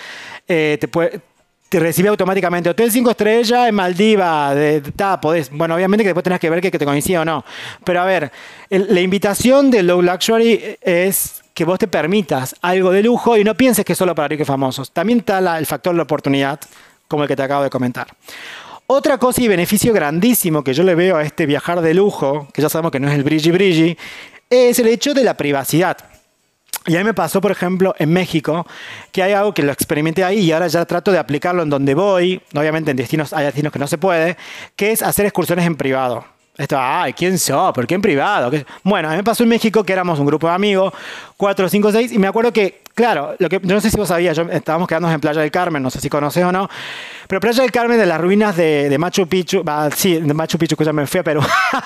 eh, 0.46 0.76
te 0.78 0.86
puede, 0.86 1.22
recibe 1.70 2.08
automáticamente 2.08 2.70
Hotel 2.70 2.90
5 2.90 3.10
estrellas 3.10 3.68
en 3.68 3.74
Maldiva, 3.74 4.54
de, 4.54 4.82
podés, 5.20 5.50
bueno, 5.50 5.74
obviamente 5.74 6.04
que 6.04 6.08
después 6.08 6.24
tenés 6.24 6.40
que 6.40 6.50
ver 6.50 6.60
que, 6.60 6.70
te 6.70 6.84
coincide 6.84 7.18
o 7.18 7.24
no, 7.24 7.44
pero 7.84 8.00
a 8.00 8.04
ver, 8.04 8.30
la 8.68 9.00
invitación 9.00 9.70
de 9.70 9.82
Low 9.82 10.02
Luxury 10.02 10.76
es 10.80 11.42
que 11.56 11.64
vos 11.64 11.78
te 11.78 11.88
permitas 11.88 12.54
algo 12.60 12.90
de 12.90 13.02
lujo 13.02 13.34
y 13.38 13.42
no 13.42 13.54
pienses 13.54 13.82
que 13.82 13.94
es 13.94 13.98
solo 13.98 14.14
para 14.14 14.28
ricos 14.28 14.46
famosos, 14.46 14.90
también 14.90 15.20
está 15.20 15.38
el 15.56 15.64
factor 15.64 15.94
de 15.94 15.96
la 15.96 16.02
oportunidad, 16.02 16.60
como 17.08 17.22
el 17.22 17.28
que 17.28 17.34
te 17.34 17.42
acabo 17.42 17.62
de 17.62 17.70
comentar. 17.70 18.08
Otra 18.86 19.16
cosa 19.16 19.40
y 19.40 19.48
beneficio 19.48 19.94
grandísimo 19.94 20.62
que 20.62 20.74
yo 20.74 20.82
le 20.82 20.94
veo 20.94 21.16
a 21.16 21.22
este 21.22 21.46
viajar 21.46 21.80
de 21.80 21.94
lujo, 21.94 22.46
que 22.52 22.60
ya 22.60 22.68
sabemos 22.68 22.92
que 22.92 23.00
no 23.00 23.08
es 23.08 23.14
el 23.14 23.24
brilli 23.24 23.50
brilli, 23.50 23.98
es 24.50 24.78
el 24.78 24.88
hecho 24.88 25.14
de 25.14 25.24
la 25.24 25.34
privacidad. 25.34 25.96
Y 26.84 26.94
a 26.94 26.98
mí 26.98 27.04
me 27.04 27.14
pasó, 27.14 27.40
por 27.40 27.52
ejemplo, 27.52 27.94
en 27.98 28.12
México, 28.12 28.66
que 29.10 29.22
hay 29.22 29.32
algo 29.32 29.54
que 29.54 29.62
lo 29.62 29.72
experimenté 29.72 30.24
ahí 30.24 30.40
y 30.40 30.52
ahora 30.52 30.66
ya 30.66 30.84
trato 30.84 31.10
de 31.10 31.18
aplicarlo 31.18 31.62
en 31.62 31.70
donde 31.70 31.94
voy. 31.94 32.42
Obviamente 32.54 32.90
en 32.90 32.98
destinos 32.98 33.32
hay 33.32 33.46
destinos 33.46 33.72
que 33.72 33.78
no 33.78 33.86
se 33.86 33.96
puede, 33.96 34.36
que 34.76 34.92
es 34.92 35.00
hacer 35.00 35.24
excursiones 35.24 35.64
en 35.64 35.76
privado. 35.76 36.35
Esto, 36.56 36.76
ay, 36.78 37.12
¿quién 37.12 37.38
sos? 37.38 37.72
¿Por 37.72 37.86
qué 37.86 37.94
en 37.94 38.02
privado? 38.02 38.50
Bueno, 38.82 39.08
a 39.08 39.10
mí 39.10 39.18
me 39.18 39.24
pasó 39.24 39.42
en 39.42 39.50
México 39.50 39.84
que 39.84 39.92
éramos 39.92 40.18
un 40.18 40.26
grupo 40.26 40.46
de 40.48 40.54
amigos, 40.54 40.92
cuatro, 41.36 41.68
cinco, 41.68 41.92
seis, 41.92 42.12
y 42.12 42.18
me 42.18 42.26
acuerdo 42.26 42.52
que, 42.52 42.82
claro, 42.96 43.36
lo 43.38 43.48
que, 43.50 43.60
yo 43.62 43.74
no 43.74 43.80
sé 43.80 43.90
si 43.90 43.96
vos 43.96 44.08
sabías, 44.08 44.34
yo, 44.36 44.44
estábamos 44.50 44.88
quedándonos 44.88 45.14
en 45.14 45.20
Playa 45.20 45.42
del 45.42 45.50
Carmen, 45.50 45.82
no 45.82 45.90
sé 45.90 46.00
si 46.00 46.08
conoces 46.08 46.42
o 46.42 46.50
no, 46.50 46.68
pero 47.28 47.40
Playa 47.40 47.62
del 47.62 47.70
Carmen, 47.70 47.98
de 47.98 48.06
las 48.06 48.18
ruinas 48.18 48.56
de, 48.56 48.96
Machu 48.98 49.28
Picchu, 49.28 49.62
sí, 49.94 50.18
de 50.18 50.32
Machu 50.32 50.58
Picchu, 50.58 50.74
escúchame, 50.74 51.06
fui 51.06 51.20
a 51.20 51.22
Perú. 51.22 51.42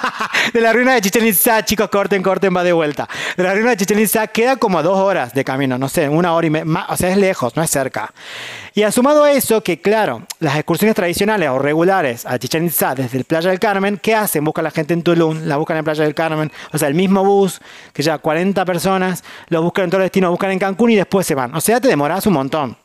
de 0.52 0.60
la 0.60 0.72
ruina 0.72 0.94
de 0.94 1.00
Chichen 1.00 1.26
Itza, 1.26 1.64
chicos, 1.64 1.88
corten, 1.90 2.22
corten, 2.22 2.54
va 2.54 2.62
de 2.62 2.72
vuelta. 2.72 3.08
De 3.36 3.42
la 3.42 3.54
ruina 3.54 3.70
de 3.70 3.76
Chichen 3.78 3.98
Itza 3.98 4.28
queda 4.28 4.56
como 4.56 4.78
a 4.78 4.82
dos 4.82 4.98
horas 4.98 5.34
de 5.34 5.44
camino, 5.44 5.78
no 5.78 5.88
sé, 5.88 6.08
una 6.08 6.32
hora 6.32 6.46
y 6.46 6.50
media, 6.50 6.86
o 6.88 6.96
sea, 6.96 7.10
es 7.10 7.16
lejos, 7.16 7.56
no 7.56 7.62
es 7.62 7.70
cerca. 7.70 8.12
Y 8.72 8.84
asumado 8.84 9.26
eso, 9.26 9.62
que 9.62 9.80
claro, 9.80 10.22
las 10.38 10.54
excursiones 10.54 10.94
tradicionales 10.94 11.48
o 11.48 11.58
regulares 11.58 12.24
a 12.24 12.38
Chichen 12.38 12.66
Itza 12.66 12.94
desde 12.94 13.18
el 13.18 13.24
Playa 13.24 13.50
del 13.50 13.58
Carmen, 13.58 13.98
¿qué 14.00 14.14
hacen? 14.14 14.44
Buscan 14.44 14.62
la 14.62 14.70
gente 14.70 14.94
en 14.94 15.02
Tulum, 15.02 15.46
la 15.46 15.56
buscan 15.56 15.76
en 15.76 15.84
Playa 15.84 16.04
del 16.04 16.14
Carmen, 16.14 16.52
o 16.72 16.78
sea, 16.78 16.86
el 16.86 16.94
mismo 16.94 17.24
bus, 17.24 17.60
que 17.92 18.02
ya 18.04 18.18
40 18.18 18.64
personas, 18.64 19.24
lo 19.48 19.62
buscan 19.62 19.84
en 19.84 19.90
todo 19.90 20.00
el 20.00 20.04
destino, 20.04 20.30
buscan 20.30 20.52
en 20.52 20.60
Cancún 20.60 20.90
y 20.90 20.99
después 21.00 21.26
se 21.26 21.34
van. 21.34 21.54
O 21.54 21.60
sea, 21.60 21.80
te 21.80 21.88
demoras 21.88 22.26
un 22.26 22.34
montón. 22.34 22.76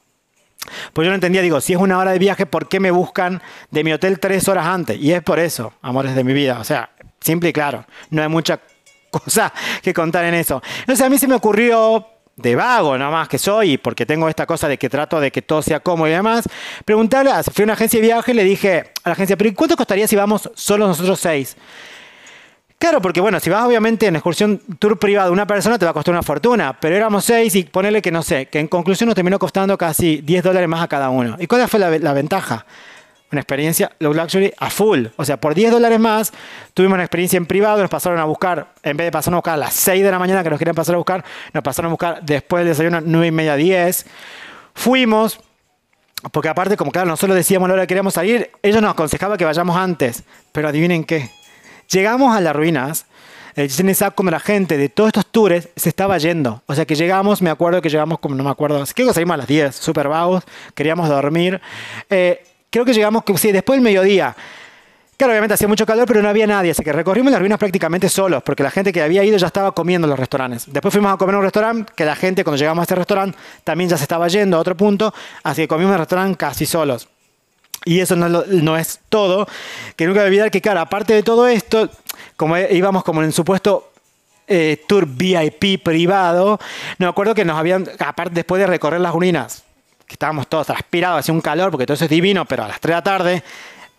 Pues 0.94 1.06
yo 1.06 1.12
no 1.12 1.16
entendía, 1.16 1.42
digo, 1.42 1.62
si 1.62 1.74
es 1.74 1.80
una 1.80 2.00
hora 2.00 2.12
de 2.12 2.20
viaje, 2.20 2.46
¿por 2.46 2.68
qué 2.68 2.80
me 2.80 2.92
buscan 2.92 3.42
de 3.70 3.84
mi 3.84 3.94
hotel 3.94 4.20
tres 4.20 4.48
horas 4.48 4.66
antes? 4.66 5.00
Y 5.00 5.12
es 5.12 5.22
por 5.22 5.40
eso, 5.40 5.74
amores 5.82 6.16
de 6.16 6.24
mi 6.24 6.34
vida. 6.34 6.60
O 6.60 6.64
sea, 6.64 6.90
simple 7.20 7.50
y 7.50 7.54
claro. 7.54 7.86
No 8.10 8.22
hay 8.22 8.30
mucha 8.30 8.60
cosa 9.12 9.54
que 9.82 9.94
contar 9.94 10.26
en 10.26 10.34
eso. 10.34 10.62
Entonces 10.80 11.06
a 11.06 11.10
mí 11.10 11.18
se 11.18 11.28
me 11.28 11.36
ocurrió, 11.36 12.08
de 12.36 12.56
vago 12.56 12.98
nomás 12.98 13.30
que 13.30 13.38
soy, 13.38 13.78
porque 13.78 14.06
tengo 14.06 14.28
esta 14.28 14.46
cosa 14.46 14.68
de 14.68 14.78
que 14.78 14.90
trato 14.90 15.20
de 15.20 15.32
que 15.32 15.42
todo 15.42 15.62
sea 15.62 15.80
cómodo 15.80 16.08
y 16.10 16.12
demás, 16.12 16.48
preguntarle, 16.84 17.32
fui 17.54 17.64
a 17.64 17.66
una 17.66 17.74
agencia 17.74 18.00
de 18.00 18.06
viaje 18.06 18.32
y 18.32 18.36
le 18.36 18.44
dije 18.44 18.92
a 19.04 19.10
la 19.10 19.14
agencia, 19.14 19.38
pero 19.38 19.54
¿cuánto 19.56 19.78
costaría 19.78 20.08
si 20.08 20.16
vamos 20.16 20.50
solo 20.54 20.88
nosotros 20.88 21.20
seis? 21.20 21.56
Claro, 22.78 23.02
porque 23.02 23.22
bueno, 23.22 23.40
si 23.40 23.50
vas 23.50 23.64
obviamente 23.66 24.08
en 24.08 24.18
excursión 24.18 24.60
tour 24.80 25.00
privado 25.00 25.32
una 25.32 25.48
persona 25.48 25.80
te 25.80 25.86
va 25.86 25.92
a 25.92 25.94
costar 25.94 26.14
una 26.14 26.24
fortuna, 26.24 26.78
pero 26.80 26.96
éramos 26.96 27.24
seis 27.24 27.56
y 27.56 27.64
ponele 27.64 28.02
que 28.02 28.12
no 28.12 28.22
sé, 28.22 28.48
que 28.48 28.60
en 28.60 28.68
conclusión 28.68 29.08
nos 29.08 29.16
terminó 29.16 29.40
costando 29.40 29.78
casi 29.78 30.18
10 30.18 30.44
dólares 30.44 30.68
más 30.68 30.84
a 30.84 30.88
cada 30.88 31.10
uno. 31.10 31.38
¿Y 31.40 31.48
cuál 31.48 31.68
fue 31.70 31.80
la, 31.80 32.14
ventaja? 32.14 32.66
Una 33.32 33.42
experiencia 33.42 33.92
low 34.00 34.14
luxury 34.14 34.54
a 34.58 34.70
full. 34.70 35.06
O 35.16 35.24
sea, 35.24 35.38
por 35.38 35.56
10 35.56 35.72
dólares 35.72 36.00
más 36.00 36.34
tuvimos 36.74 36.96
una 36.96 37.04
experiencia 37.04 37.38
en 37.38 37.46
privado, 37.46 37.82
nos 37.82 37.90
pasaron 37.90 38.20
a 38.20 38.26
buscar, 38.26 38.74
en 38.84 38.98
vez 38.98 39.08
de 39.08 39.12
pasarnos 39.12 39.38
a 39.38 39.40
buscar 39.40 39.54
a 39.54 39.58
las 39.58 39.74
6 39.74 40.04
de 40.04 40.12
la 40.12 40.20
mañana 40.20 40.44
que 40.44 40.50
nos 40.50 40.60
querían 40.60 40.76
pasar 40.76 40.96
a 40.96 40.98
buscar, 40.98 41.24
nos 41.54 41.64
pasaron 41.64 41.90
a 41.90 41.92
buscar 41.92 42.22
después 42.24 42.62
del 42.62 42.70
desayuno 42.70 43.00
9 43.02 43.28
y 43.28 43.32
media, 43.32 43.56
10. 43.56 44.06
Fuimos, 44.74 45.40
porque 46.32 46.50
aparte, 46.50 46.76
como 46.76 46.92
claro, 46.92 47.08
nosotros 47.08 47.38
decíamos 47.38 47.70
la 47.70 47.76
hora 47.76 47.84
que 47.84 47.88
queríamos 47.88 48.14
salir, 48.14 48.52
ellos 48.62 48.82
nos 48.82 48.92
aconsejaban 48.92 49.38
que 49.38 49.46
vayamos 49.46 49.78
antes. 49.78 50.24
Pero 50.52 50.68
adivinen 50.68 51.04
qué, 51.04 51.32
Llegamos 51.92 52.36
a 52.36 52.42
las 52.42 52.56
ruinas, 52.56 53.06
el 53.56 53.66
Itza, 53.66 54.12
cuando 54.12 54.32
la 54.32 54.40
gente 54.40 54.78
de 54.78 54.90
todos 54.90 55.10
estos 55.10 55.26
tours 55.28 55.70
se 55.76 55.90
estaba 55.90 56.18
yendo. 56.18 56.62
O 56.66 56.76
sea 56.76 56.86
que 56.86 56.96
llegamos, 56.96 57.42
me 57.42 57.50
acuerdo 57.50 57.82
que 57.82 57.90
llegamos 57.90 58.20
como, 58.20 58.36
no 58.36 58.44
me 58.44 58.50
acuerdo, 58.50 58.84
creo 58.94 59.08
que 59.08 59.14
salimos 59.14 59.36
a 59.36 59.38
las 59.38 59.48
10, 59.48 59.76
súper 59.76 60.10
vagos, 60.10 60.44
queríamos 60.74 61.08
dormir. 61.08 61.62
Eh, 62.10 62.44
creo 62.70 62.84
que 62.84 62.94
llegamos, 62.94 63.24
sí, 63.38 63.52
después 63.52 63.78
del 63.78 63.84
mediodía. 63.84 64.36
Claro, 65.18 65.32
obviamente 65.32 65.54
hacía 65.54 65.70
mucho 65.70 65.86
calor, 65.86 66.06
pero 66.06 66.22
no 66.22 66.28
había 66.28 66.46
nadie, 66.46 66.72
así 66.72 66.84
que 66.84 66.92
recorrimos 66.92 67.32
las 67.32 67.40
ruinas 67.40 67.58
prácticamente 67.58 68.10
solos, 68.10 68.44
porque 68.44 68.64
la 68.64 68.72
gente 68.72 68.92
que 68.92 69.02
había 69.02 69.24
ido 69.24 69.38
ya 69.38 69.48
estaba 69.48 69.72
comiendo 69.72 70.08
en 70.08 70.10
los 70.10 70.20
restaurantes. 70.20 70.66
Después 70.68 70.94
fuimos 70.94 71.14
a 71.14 71.18
comer 71.18 71.36
en 71.36 71.38
un 71.38 71.44
restaurante, 71.46 71.94
que 71.96 72.04
la 72.04 72.18
gente 72.18 72.44
cuando 72.44 72.58
llegamos 72.58 72.82
a 72.82 72.84
este 72.84 72.96
restaurante 72.96 73.38
también 73.64 73.90
ya 73.90 73.96
se 73.96 74.04
estaba 74.04 74.28
yendo 74.28 74.58
a 74.58 74.60
otro 74.60 74.76
punto, 74.76 75.14
así 75.44 75.62
que 75.62 75.68
comimos 75.70 75.92
en 75.92 75.94
el 75.94 76.00
restaurante 76.00 76.36
casi 76.36 76.66
solos. 76.66 77.08
Y 77.86 78.00
eso 78.00 78.16
no, 78.16 78.78
es 78.78 79.00
todo, 79.10 79.48
que 79.96 80.08
nunca 80.08 80.24
olvidar 80.24 80.50
que, 80.50 80.60
claro, 80.60 80.80
aparte 80.80 81.14
de 81.14 81.22
todo 81.22 81.48
esto, 81.48 81.90
como 82.36 82.58
íbamos 82.58 83.04
como 83.04 83.22
en 83.22 83.32
supuesto 83.32 83.92
eh, 84.48 84.84
tour 84.88 85.06
VIP 85.06 85.84
privado, 85.84 86.60
me 86.98 87.06
acuerdo 87.06 87.36
que 87.36 87.46
nos 87.46 87.58
habían, 87.58 87.88
aparte 88.00 88.34
después 88.34 88.60
de 88.60 88.66
recorrer 88.66 89.02
las 89.02 89.14
ruinas, 89.14 89.64
que 90.08 90.14
estábamos 90.14 90.48
todos 90.48 90.66
transpirados, 90.66 91.20
hacía 91.20 91.34
un 91.34 91.42
calor, 91.42 91.70
porque 91.70 91.86
todo 91.86 91.94
eso 91.94 92.06
es 92.06 92.10
divino, 92.10 92.46
pero 92.46 92.64
a 92.64 92.68
las 92.68 92.80
3 92.80 92.90
de 92.90 92.96
la 92.96 93.04
tarde, 93.04 93.44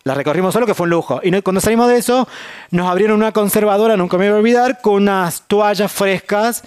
la 0.03 0.13
recorrimos 0.13 0.53
solo, 0.53 0.65
que 0.65 0.73
fue 0.73 0.85
un 0.85 0.91
lujo. 0.91 1.21
Y 1.23 1.41
cuando 1.41 1.61
salimos 1.61 1.87
de 1.87 1.97
eso, 1.97 2.27
nos 2.71 2.89
abrieron 2.89 3.17
una 3.17 3.31
conservadora, 3.31 3.95
nunca 3.95 4.17
me 4.17 4.27
voy 4.27 4.35
a 4.35 4.39
olvidar, 4.39 4.81
con 4.81 5.03
unas 5.03 5.43
toallas 5.47 5.91
frescas 5.91 6.63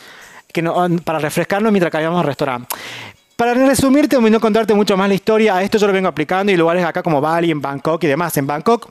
que 0.53 0.63
para 1.05 1.19
refrescarnos 1.19 1.71
mientras 1.71 1.93
caíamos 1.93 2.21
al 2.21 2.27
restaurante. 2.27 2.75
Para 3.41 3.55
resumirte 3.55 4.19
y 4.19 4.31
no 4.31 4.39
contarte 4.39 4.75
mucho 4.75 4.99
más 4.99 5.09
la 5.09 5.15
historia, 5.15 5.57
a 5.57 5.63
esto 5.63 5.79
yo 5.79 5.87
lo 5.87 5.95
vengo 5.95 6.09
aplicando 6.09 6.53
y 6.53 6.59
lugares 6.59 6.85
acá 6.85 7.03
como 7.03 7.23
Bali, 7.23 7.51
en 7.51 7.63
Bangkok 7.63 8.05
y 8.05 8.07
demás. 8.07 8.37
En 8.37 8.47
Bangkok 8.47 8.91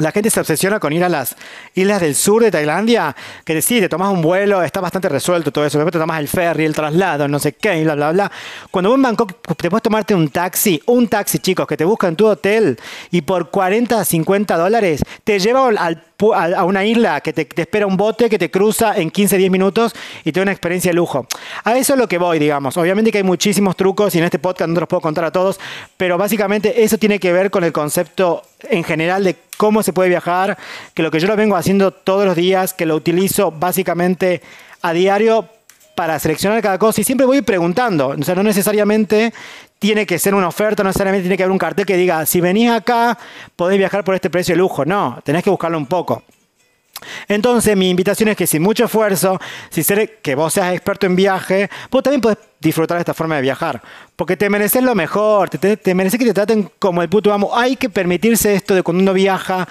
la 0.00 0.12
gente 0.12 0.30
se 0.30 0.40
obsesiona 0.40 0.80
con 0.80 0.92
ir 0.92 1.04
a 1.04 1.08
las 1.08 1.36
islas 1.74 2.00
del 2.00 2.14
sur 2.14 2.42
de 2.42 2.50
Tailandia, 2.50 3.14
que 3.44 3.60
sí, 3.62 3.80
te 3.80 3.88
tomas 3.88 4.12
un 4.12 4.22
vuelo, 4.22 4.62
está 4.62 4.80
bastante 4.80 5.08
resuelto 5.08 5.50
todo 5.50 5.64
eso, 5.64 5.78
después 5.78 5.92
te 5.92 5.98
tomas 5.98 6.20
el 6.20 6.28
ferry, 6.28 6.64
el 6.64 6.74
traslado, 6.74 7.28
no 7.28 7.38
sé 7.38 7.52
qué, 7.52 7.82
bla, 7.82 7.94
bla, 7.94 8.12
bla. 8.12 8.32
Cuando 8.70 8.90
vos 8.90 8.96
en 8.96 9.02
Bangkok 9.02 9.56
te 9.56 9.70
puedes 9.70 9.82
tomarte 9.82 10.14
un 10.14 10.28
taxi, 10.28 10.82
un 10.86 11.08
taxi, 11.08 11.38
chicos, 11.38 11.66
que 11.66 11.76
te 11.76 11.84
busca 11.84 12.08
en 12.08 12.16
tu 12.16 12.26
hotel 12.26 12.78
y 13.10 13.22
por 13.22 13.50
40, 13.50 14.04
50 14.04 14.56
dólares 14.56 15.02
te 15.24 15.38
lleva 15.38 15.68
al 15.68 16.04
a 16.34 16.64
una 16.64 16.84
isla 16.84 17.20
que 17.20 17.32
te, 17.32 17.48
espera 17.60 17.86
un 17.86 17.96
bote 17.96 18.28
que 18.28 18.38
te 18.38 18.50
cruza 18.50 18.96
en 18.96 19.10
15, 19.10 19.38
10 19.38 19.50
minutos 19.50 19.94
y 20.24 20.32
te 20.32 20.40
da 20.40 20.42
una 20.42 20.52
experiencia 20.52 20.90
de 20.90 20.94
lujo. 20.94 21.26
A 21.64 21.76
eso 21.76 21.94
es 21.94 21.98
lo 21.98 22.08
que 22.08 22.18
voy, 22.18 22.38
digamos. 22.38 22.76
Obviamente 22.76 23.10
que 23.10 23.18
hay 23.18 23.24
muchísimos 23.24 23.76
trucos 23.76 24.14
y 24.14 24.18
en 24.18 24.24
este 24.24 24.38
podcast 24.38 24.68
no 24.68 24.74
te 24.74 24.80
los 24.80 24.88
puedo 24.88 25.00
contar 25.00 25.24
a 25.24 25.32
todos, 25.32 25.58
pero 25.96 26.18
básicamente 26.18 26.82
eso 26.82 26.98
tiene 26.98 27.18
que 27.18 27.32
ver 27.32 27.50
con 27.50 27.64
el 27.64 27.72
concepto 27.72 28.42
en 28.68 28.84
general 28.84 29.24
de 29.24 29.36
cómo 29.60 29.82
se 29.82 29.92
puede 29.92 30.08
viajar, 30.08 30.56
que 30.94 31.02
lo 31.02 31.10
que 31.10 31.20
yo 31.20 31.28
lo 31.28 31.36
vengo 31.36 31.54
haciendo 31.54 31.90
todos 31.90 32.24
los 32.24 32.34
días, 32.34 32.72
que 32.72 32.86
lo 32.86 32.96
utilizo 32.96 33.50
básicamente 33.50 34.40
a 34.80 34.94
diario 34.94 35.50
para 35.94 36.18
seleccionar 36.18 36.62
cada 36.62 36.78
cosa 36.78 37.02
y 37.02 37.04
siempre 37.04 37.26
voy 37.26 37.42
preguntando, 37.42 38.16
o 38.18 38.22
sea, 38.22 38.34
no 38.34 38.42
necesariamente 38.42 39.34
tiene 39.78 40.06
que 40.06 40.18
ser 40.18 40.34
una 40.34 40.48
oferta, 40.48 40.82
no 40.82 40.88
necesariamente 40.88 41.24
tiene 41.24 41.36
que 41.36 41.42
haber 41.42 41.52
un 41.52 41.58
cartel 41.58 41.84
que 41.84 41.98
diga, 41.98 42.24
si 42.24 42.40
venís 42.40 42.70
acá, 42.70 43.18
podés 43.54 43.76
viajar 43.76 44.02
por 44.02 44.14
este 44.14 44.30
precio 44.30 44.54
de 44.54 44.58
lujo. 44.60 44.86
No, 44.86 45.20
tenés 45.24 45.44
que 45.44 45.50
buscarlo 45.50 45.76
un 45.76 45.84
poco. 45.84 46.22
Entonces, 47.28 47.76
mi 47.76 47.90
invitación 47.90 48.28
es 48.28 48.36
que 48.36 48.46
sin 48.46 48.62
mucho 48.62 48.84
esfuerzo, 48.84 49.40
si 49.70 49.82
ser 49.82 50.18
que 50.20 50.34
vos 50.34 50.54
seas 50.54 50.74
experto 50.74 51.06
en 51.06 51.16
viaje, 51.16 51.70
vos 51.90 52.02
también 52.02 52.20
podés 52.20 52.38
disfrutar 52.60 52.96
de 52.96 53.02
esta 53.02 53.14
forma 53.14 53.36
de 53.36 53.42
viajar. 53.42 53.82
Porque 54.16 54.36
te 54.36 54.50
mereces 54.50 54.82
lo 54.82 54.94
mejor, 54.94 55.50
te, 55.50 55.76
te 55.76 55.94
mereces 55.94 56.18
que 56.18 56.26
te 56.26 56.34
traten 56.34 56.70
como 56.78 57.02
el 57.02 57.08
puto 57.08 57.32
amo. 57.32 57.56
Hay 57.56 57.76
que 57.76 57.88
permitirse 57.88 58.54
esto 58.54 58.74
de 58.74 58.82
cuando 58.82 59.02
uno 59.02 59.12
viaja 59.12 59.66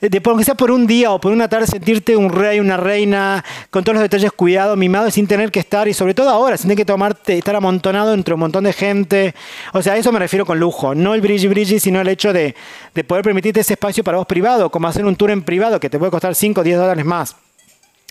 de 0.00 0.22
aunque 0.24 0.44
sea 0.44 0.54
por 0.54 0.70
un 0.70 0.86
día 0.86 1.10
o 1.10 1.20
por 1.20 1.32
una 1.32 1.48
tarde, 1.48 1.66
sentirte 1.66 2.16
un 2.16 2.30
rey, 2.30 2.60
una 2.60 2.76
reina, 2.76 3.44
con 3.70 3.84
todos 3.84 3.94
los 3.94 4.02
detalles 4.02 4.32
cuidados, 4.32 4.76
mimado, 4.76 5.10
sin 5.10 5.26
tener 5.26 5.50
que 5.50 5.60
estar, 5.60 5.88
y 5.88 5.94
sobre 5.94 6.14
todo 6.14 6.30
ahora, 6.30 6.56
sin 6.56 6.64
tener 6.64 6.78
que 6.78 6.84
tomarte, 6.84 7.38
estar 7.38 7.56
amontonado 7.56 8.14
entre 8.14 8.34
un 8.34 8.40
montón 8.40 8.64
de 8.64 8.72
gente. 8.72 9.34
O 9.72 9.82
sea, 9.82 9.94
a 9.94 9.96
eso 9.96 10.12
me 10.12 10.18
refiero 10.18 10.44
con 10.44 10.58
lujo. 10.58 10.94
No 10.94 11.14
el 11.14 11.20
bridge 11.20 11.48
bridge, 11.48 11.80
sino 11.80 12.00
el 12.00 12.08
hecho 12.08 12.32
de, 12.32 12.54
de 12.94 13.04
poder 13.04 13.24
permitirte 13.24 13.60
ese 13.60 13.74
espacio 13.74 14.04
para 14.04 14.18
vos 14.18 14.26
privado, 14.26 14.70
como 14.70 14.88
hacer 14.88 15.04
un 15.04 15.16
tour 15.16 15.30
en 15.30 15.42
privado 15.42 15.80
que 15.80 15.90
te 15.90 15.98
puede 15.98 16.10
costar 16.10 16.34
5 16.34 16.60
o 16.60 16.64
10 16.64 16.78
dólares 16.78 17.04
más. 17.04 17.36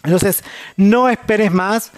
Entonces, 0.03 0.43
no 0.77 1.09
esperes 1.09 1.51
más, 1.51 1.91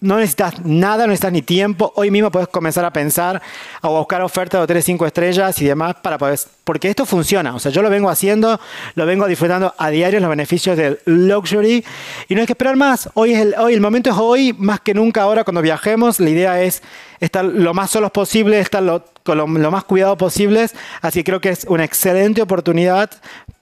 no 0.00 0.18
necesitas 0.18 0.64
nada, 0.64 1.04
no 1.04 1.08
necesitas 1.08 1.32
ni 1.32 1.42
tiempo. 1.42 1.92
Hoy 1.96 2.10
mismo 2.10 2.30
puedes 2.30 2.48
comenzar 2.48 2.84
a 2.84 2.92
pensar 2.92 3.40
o 3.82 3.98
buscar 3.98 4.20
ofertas 4.22 4.60
de 4.60 4.64
hoteles 4.64 4.84
5 4.84 5.06
estrellas 5.06 5.60
y 5.62 5.64
demás 5.64 5.96
para 6.02 6.18
poder. 6.18 6.38
Porque 6.64 6.88
esto 6.88 7.06
funciona. 7.06 7.54
O 7.54 7.58
sea, 7.58 7.72
yo 7.72 7.82
lo 7.82 7.88
vengo 7.88 8.10
haciendo, 8.10 8.60
lo 8.94 9.06
vengo 9.06 9.26
disfrutando 9.26 9.74
a 9.78 9.88
diario 9.90 10.20
los 10.20 10.28
beneficios 10.28 10.76
del 10.76 10.98
luxury. 11.06 11.84
Y 12.28 12.34
no 12.34 12.40
hay 12.40 12.46
que 12.46 12.52
esperar 12.52 12.76
más. 12.76 13.08
Hoy, 13.14 13.32
es 13.32 13.40
el, 13.40 13.54
hoy, 13.58 13.74
el 13.74 13.80
momento 13.80 14.10
es 14.10 14.16
hoy, 14.18 14.54
más 14.58 14.80
que 14.80 14.92
nunca 14.92 15.22
ahora 15.22 15.44
cuando 15.44 15.62
viajemos. 15.62 16.20
La 16.20 16.28
idea 16.28 16.62
es 16.62 16.82
estar 17.20 17.44
lo 17.44 17.72
más 17.72 17.90
solos 17.90 18.10
posible, 18.10 18.60
estar 18.60 18.82
lo, 18.82 19.04
con 19.22 19.38
lo, 19.38 19.46
más 19.46 19.84
cuidado 19.84 20.16
posible. 20.16 20.66
Así 21.00 21.20
que 21.20 21.24
creo 21.24 21.40
que 21.40 21.50
es 21.50 21.64
una 21.68 21.84
excelente 21.84 22.42
oportunidad 22.42 23.10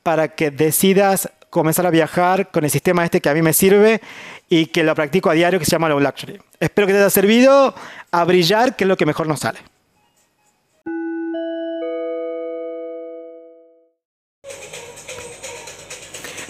para 0.03 0.29
que 0.29 0.51
decidas 0.51 1.31
comenzar 1.51 1.87
a 1.87 1.91
viajar 1.91 2.51
con 2.51 2.65
el 2.65 2.71
sistema 2.71 3.05
este 3.05 3.21
que 3.21 3.29
a 3.29 3.35
mí 3.35 3.41
me 3.41 3.53
sirve 3.53 4.01
y 4.49 4.67
que 4.67 4.83
la 4.83 4.95
practico 4.95 5.31
a 5.31 5.35
diario 5.35 5.59
que 5.59 5.65
se 5.65 5.73
llama 5.73 5.89
Low 5.89 6.01
Luxury. 6.01 6.41
Espero 6.61 6.87
que 6.87 6.93
te 6.93 6.99
haya 6.99 7.11
servido 7.11 7.75
a 8.11 8.25
brillar, 8.25 8.77
que 8.77 8.85
es 8.85 8.89
lo 8.89 8.97
que 8.97 9.07
mejor 9.07 9.27
nos 9.27 9.41
sale. 9.41 9.59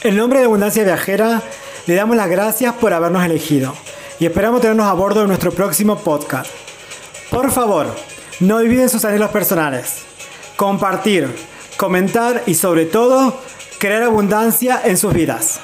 En 0.02 0.16
nombre 0.16 0.40
de 0.40 0.44
Abundancia 0.44 0.84
Viajera, 0.84 1.40
le 1.86 1.94
damos 1.94 2.14
las 2.14 2.28
gracias 2.28 2.74
por 2.74 2.92
habernos 2.92 3.24
elegido 3.24 3.74
y 4.20 4.26
esperamos 4.26 4.60
tenernos 4.60 4.86
a 4.86 4.92
bordo 4.92 5.22
de 5.22 5.28
nuestro 5.28 5.50
próximo 5.50 5.98
podcast. 5.98 6.50
Por 7.30 7.50
favor, 7.50 7.86
no 8.40 8.56
olviden 8.56 8.90
sus 8.90 9.04
anhelos 9.06 9.30
personales. 9.30 10.02
Compartir, 10.56 11.34
comentar 11.78 12.42
y 12.46 12.54
sobre 12.54 12.84
todo, 12.84 13.40
crear 13.78 14.02
abundancia 14.02 14.80
en 14.84 14.98
sus 14.98 15.14
vidas. 15.14 15.60